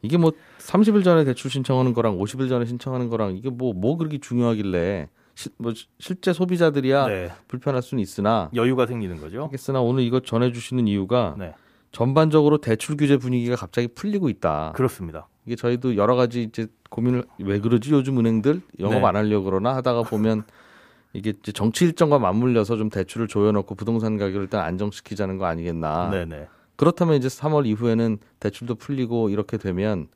이게 0.02 0.16
뭐 0.16 0.32
30일 0.58 1.04
전에 1.04 1.24
대출 1.24 1.50
신청하는 1.50 1.92
거랑 1.92 2.18
50일 2.18 2.48
전에 2.48 2.64
신청하는 2.64 3.08
거랑 3.10 3.36
이게 3.36 3.50
뭐뭐 3.50 3.96
그렇게 3.96 4.18
중요하길래 4.18 5.08
시, 5.40 5.48
뭐 5.56 5.72
시- 5.72 5.86
실제 5.98 6.32
소비자들이야 6.34 7.06
네, 7.06 7.30
불편할 7.48 7.80
수는 7.82 8.02
있으나 8.02 8.50
여유가 8.54 8.84
생기는 8.86 9.18
거죠. 9.20 9.44
하겠으나 9.44 9.80
오늘 9.80 10.02
이거 10.02 10.20
전해주시는 10.20 10.86
이유가 10.86 11.34
네, 11.38 11.54
전반적으로 11.92 12.58
대출 12.58 12.96
규제 12.96 13.16
분위기가 13.16 13.56
갑자기 13.56 13.88
풀리고 13.88 14.28
있다. 14.28 14.72
그렇습니다. 14.76 15.28
이게 15.46 15.56
저희도 15.56 15.96
여러 15.96 16.14
가지 16.14 16.42
이제 16.42 16.66
고민을 16.90 17.24
왜 17.38 17.58
그러지 17.58 17.90
요즘 17.92 18.18
은행들 18.18 18.60
영업 18.80 19.00
네. 19.00 19.06
안 19.06 19.16
하려고 19.16 19.46
그러나 19.46 19.74
하다가 19.76 20.02
보면 20.02 20.44
이게 21.14 21.32
이제 21.40 21.52
정치 21.52 21.86
일정과 21.86 22.18
맞물려서 22.18 22.76
좀 22.76 22.90
대출을 22.90 23.26
조여놓고 23.26 23.74
부동산 23.74 24.18
가격을 24.18 24.42
일단 24.42 24.60
안정시키자는 24.62 25.38
거 25.38 25.46
아니겠나. 25.46 26.10
네, 26.10 26.24
네. 26.26 26.48
그렇다면 26.76 27.16
이제 27.16 27.28
3월 27.28 27.66
이후에는 27.66 28.18
대출도 28.40 28.74
풀리고 28.76 29.30
이렇게 29.30 29.56
되면 29.56 30.08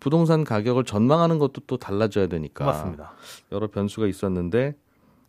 부동산 0.00 0.44
가격을 0.44 0.84
전망하는 0.84 1.38
것도 1.38 1.62
또 1.66 1.76
달라져야 1.76 2.26
되니까 2.26 2.64
맞습니다. 2.64 3.12
여러 3.52 3.68
변수가 3.68 4.06
있었는데 4.06 4.74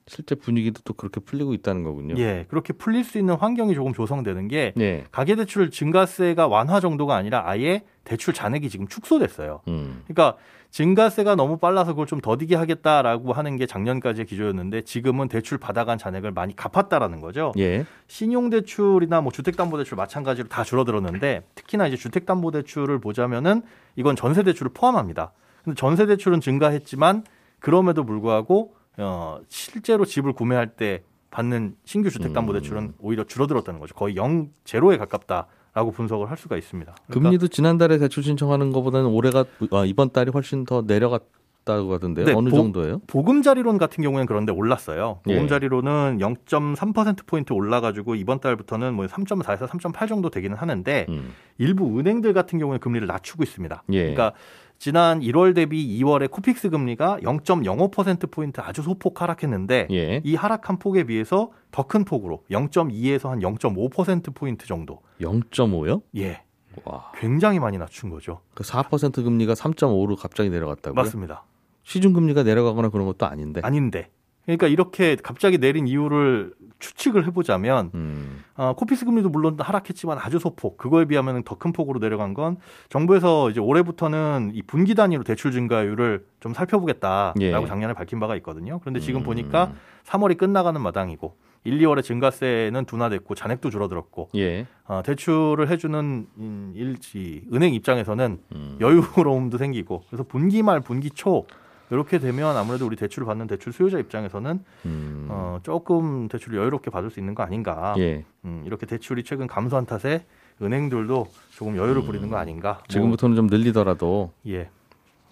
실제 0.08 0.36
분위기도 0.36 0.82
또 0.86 0.93
그렇게 0.93 1.20
풀리고 1.20 1.54
있다는 1.54 1.84
거군요. 1.84 2.15
예, 2.17 2.46
그렇게 2.48 2.74
풀릴 2.74 3.04
수 3.04 3.17
있는 3.17 3.36
환경이 3.36 3.76
조금 3.76 3.93
조성되는 3.93 4.48
게 4.48 4.74
예. 4.80 5.04
가계대출 5.12 5.70
증가세가 5.70 6.48
완화 6.48 6.80
정도가 6.80 7.15
아니라 7.15 7.43
아예 7.48 7.84
대출 8.06 8.34
잔액이 8.34 8.70
지금 8.70 8.88
축소됐어요. 8.88 9.62
음. 9.67 10.04
그러니까 10.08 10.38
증가세가 10.72 11.36
너무 11.36 11.58
빨라서 11.58 11.91
그걸 11.91 12.08
좀 12.08 12.22
더디게 12.22 12.56
하겠다라고 12.56 13.34
하는 13.34 13.58
게 13.58 13.65
작년까지의 13.65 14.26
기조였는데 14.26 14.82
지금은 14.82 15.28
대출 15.28 15.58
받아간 15.58 15.98
잔액을 15.98 16.32
많이 16.32 16.56
갚았다라는 16.56 17.20
거죠. 17.20 17.52
예. 17.58 17.86
신용대출이나 18.08 19.22
뭐 19.22 19.32
주택담보대출 19.32 19.98
마찬가지로 19.98 20.48
다 20.48 20.63
줄어들었는데 20.63 21.43
특히나 21.56 21.88
이제 21.88 21.98
주택담보대출을 21.98 23.00
보자면은 23.00 23.62
이건 23.98 24.15
전세대출을 24.15 24.72
포함합니다. 24.74 25.34
근데 25.63 25.76
전세대출은 25.76 26.39
증가했지만 26.39 27.24
그럼에도 27.60 28.06
불구하고 28.06 28.76
어, 28.98 29.40
실제로 29.48 30.06
집을 30.06 30.34
구매할 30.34 30.68
때 30.68 31.04
받는 31.30 31.76
신규 31.86 32.10
주택담보대출은 32.10 32.94
오히려 33.00 33.24
줄어들었다는 33.24 33.80
거죠. 33.80 33.94
거의 33.96 34.16
영 34.16 34.50
제로에 34.64 34.98
가깝다 34.98 35.48
라고 35.74 35.92
분석을 35.92 36.30
할 36.32 36.38
수가 36.38 36.58
있습니다. 36.58 36.96
그러니까 37.08 37.30
금리도 37.30 37.48
지난달에 37.50 38.00
대출 38.00 38.24
신청하는 38.24 38.72
것보다는 38.72 39.08
올해가 39.10 39.46
아, 39.72 39.86
이번 39.86 40.10
달이 40.12 40.32
훨씬 40.32 40.64
더 40.66 40.82
내려갔다고 40.82 41.94
하던데요. 41.94 42.26
네, 42.26 42.34
어느 42.34 42.50
보- 42.50 42.56
정도예요? 42.56 43.00
보금자리론 43.06 43.78
같은 43.78 44.04
경우에는 44.04 44.26
그런데 44.26 44.52
올랐어요. 44.52 45.20
예. 45.28 45.36
보금자리론은 45.36 46.18
0.3%포인트 46.20 47.54
올라가지고 47.54 48.16
이번 48.16 48.40
달부터는 48.40 48.96
뭐 48.96 49.06
3.4에서 49.06 49.68
3.8 49.68 50.08
정도 50.08 50.30
되기는 50.32 50.58
하는데 50.58 51.06
음. 51.10 51.34
일부 51.60 52.00
은행들 52.00 52.34
같은 52.34 52.58
경우는 52.58 52.80
금리를 52.80 53.06
낮추고 53.06 53.44
있습니다. 53.44 53.84
예. 53.92 54.00
그러니까 54.00 54.34
지난 54.80 55.20
1월 55.22 55.56
대비 55.56 56.00
2월에 56.00 56.30
코픽스 56.30 56.70
금리가 56.70 57.20
0.05%포인트 57.22 58.62
아주 58.62 58.82
소폭 58.82 59.22
하락했는데 59.22 59.88
예. 59.92 60.22
이 60.24 60.36
하락한 60.36 60.78
폭에 60.80 61.04
비해서 61.06 61.52
더 61.72 61.84
큰 61.88 62.04
폭으로 62.04 62.44
0.2에서 62.52 63.30
한 63.30 63.40
0.5%포인트 63.40 64.68
정도. 64.68 65.02
0.5요? 65.22 66.02
예. 66.18 66.44
와. 66.84 67.12
굉장히 67.16 67.60
많이 67.60 67.78
낮춘 67.78 68.10
거죠. 68.10 68.42
그 68.54 68.63
4% 68.63 69.24
금리가 69.24 69.54
3.5로 69.54 70.16
갑자기 70.20 70.50
내려갔다고요? 70.50 70.96
맞습니다. 71.02 71.44
시중 71.84 72.13
금리가 72.13 72.44
내려가거나 72.44 72.90
그런 72.90 73.08
것도 73.08 73.26
아닌데. 73.26 73.62
아닌데. 73.63 74.10
그러니까 74.46 74.68
이렇게 74.68 75.16
갑자기 75.16 75.58
내린 75.58 75.88
이유를 75.88 76.54
추측을 76.80 77.26
해보자면 77.28 77.92
음. 77.96 78.44
어, 78.56 78.74
코피스 78.76 79.06
금리도 79.06 79.30
물론 79.30 79.58
하락했지만 79.60 80.18
아주 80.20 80.40
소폭 80.40 80.78
그거에 80.78 81.06
비하면 81.06 81.44
더 81.44 81.58
큰 81.58 81.72
폭으로 81.72 82.00
내려간 82.00 82.34
건 82.36 82.58
정부에서 82.90 83.50
이제 83.50 83.60
올해부터는 83.60 84.52
이 84.54 84.62
분기 84.62 84.94
단위로 84.94 85.24
대출 85.24 85.52
증가율을 85.52 86.26
좀 86.40 86.54
살펴보겠다라고 86.54 87.42
예. 87.42 87.66
작년에 87.66 87.94
밝힌 87.94 88.20
바가 88.20 88.36
있거든요. 88.38 88.80
그런데 88.80 89.00
지금 89.00 89.22
음. 89.22 89.24
보니까 89.26 89.74
3월이 90.06 90.38
끝나가는 90.38 90.80
마당이고 90.80 91.36
1, 91.63 91.80
2월에 91.80 92.04
증가세는 92.04 92.86
둔화됐고 92.86 93.36
잔액도 93.36 93.70
줄어들었고 93.72 94.30
예. 94.36 94.68
어, 94.86 95.02
대출을 95.04 95.70
해주는 95.70 96.28
음, 96.38 96.72
일지 96.76 97.44
은행 97.54 97.74
입장에서는 97.74 98.40
음. 98.54 98.78
여유로움도 98.80 99.58
생기고 99.58 100.04
그래서 100.08 100.24
분기 100.24 100.62
말 100.63 100.80
분기 100.80 101.10
초 101.10 101.46
이렇게 101.89 102.19
되면 102.19 102.58
아무래도 102.58 102.86
우리 102.86 102.95
대출을 102.95 103.26
받는 103.26 103.47
대출 103.47 103.71
수요자 103.71 103.97
입장에서는 104.00 104.63
음. 104.86 105.28
어, 105.30 105.60
조금 105.63 106.28
대출을 106.28 106.60
여유롭게 106.60 106.91
받을 106.91 107.10
수 107.10 107.19
있는 107.19 107.34
거 107.36 107.43
아닌가 107.43 107.95
예. 107.97 108.26
음, 108.45 108.63
이렇게 108.65 108.86
대출이 108.86 109.23
최근 109.23 109.47
감소한 109.47 109.86
탓에 109.86 110.26
은행들도 110.62 111.28
조금 111.52 111.78
여유를 111.78 112.02
부리는 112.04 112.30
거 112.30 112.38
아닌가. 112.38 112.73
뭐, 112.73 112.82
음. 112.82 112.89
지금부터는 112.89 113.36
좀 113.36 113.47
늘리더라도 113.47 114.32
예. 114.47 114.69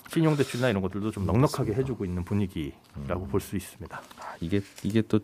신용 0.07 0.35
대출이나 0.37 0.69
이런 0.69 0.81
것들도 0.83 1.09
좀 1.11 1.25
넉넉하게 1.25 1.73
해주고 1.73 2.05
있는 2.05 2.23
분위기라고 2.23 3.25
볼 3.27 3.41
수 3.41 3.55
있습니다. 3.55 3.97
아, 4.19 4.35
이게 4.39 4.61
이게 4.83 5.01
또 5.01 5.19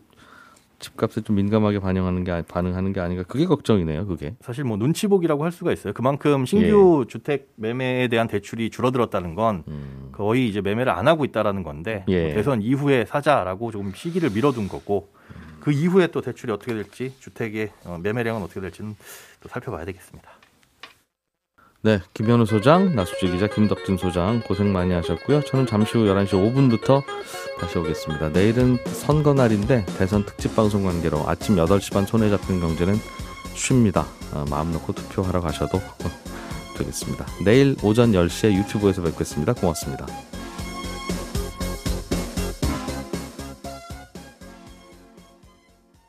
집값에 0.82 1.22
좀 1.22 1.36
민감하게 1.36 1.78
반영하는 1.78 2.24
게 2.24 2.42
반응하는 2.42 2.92
게 2.92 3.00
아닌가 3.00 3.22
그게 3.22 3.46
걱정이네요. 3.46 4.06
그게. 4.06 4.34
사실 4.40 4.64
뭐 4.64 4.76
눈치 4.76 5.06
보기라고 5.06 5.44
할 5.44 5.52
수가 5.52 5.72
있어요. 5.72 5.92
그만큼 5.92 6.44
신규 6.44 7.06
주택 7.08 7.52
매매에 7.56 8.08
대한 8.08 8.28
대출이 8.28 8.70
줄어들었다는 8.70 9.34
건 9.34 9.64
음. 9.68 10.08
거의 10.12 10.48
이제 10.48 10.60
매매를 10.60 10.92
안 10.92 11.08
하고 11.08 11.24
있다라는 11.24 11.62
건데 11.62 12.04
예. 12.08 12.24
뭐 12.24 12.34
대선 12.34 12.60
이후에 12.60 13.06
사자라고 13.06 13.70
조금 13.70 13.92
시기를 13.94 14.30
미뤄둔 14.30 14.68
거고 14.68 15.12
그 15.60 15.70
이후에 15.70 16.08
또 16.08 16.20
대출이 16.20 16.52
어떻게 16.52 16.74
될지 16.74 17.14
주택의 17.20 17.70
어, 17.84 17.98
매매량은 18.02 18.42
어떻게 18.42 18.60
될지는 18.60 18.96
또 19.40 19.48
살펴봐야 19.48 19.84
되겠습니다. 19.84 20.41
네, 21.84 22.00
김현우 22.14 22.46
소장, 22.46 22.94
나수지 22.94 23.28
기자, 23.28 23.48
김덕진 23.48 23.96
소장 23.96 24.40
고생 24.42 24.72
많이 24.72 24.92
하셨고요. 24.92 25.42
저는 25.42 25.66
잠시 25.66 25.98
후 25.98 26.04
11시 26.04 26.28
5분부터 26.28 27.02
다시 27.58 27.76
오겠습니다. 27.76 28.28
내일은 28.28 28.78
선거 28.84 29.34
날인데 29.34 29.84
대선 29.98 30.24
특집 30.24 30.54
방송 30.54 30.84
관계로 30.84 31.28
아침 31.28 31.56
8시 31.56 31.92
반 31.92 32.06
손에 32.06 32.30
잡힌 32.30 32.60
경제는 32.60 32.94
쉽니다. 33.54 34.06
어, 34.32 34.44
마음 34.48 34.70
놓고 34.70 34.92
투표하러 34.92 35.40
가셔도 35.40 35.80
되겠습니다. 36.78 37.26
내일 37.44 37.74
오전 37.82 38.12
10시에 38.12 38.54
유튜브에서 38.54 39.02
뵙겠습니다. 39.02 39.52
고맙습니다. 39.52 40.06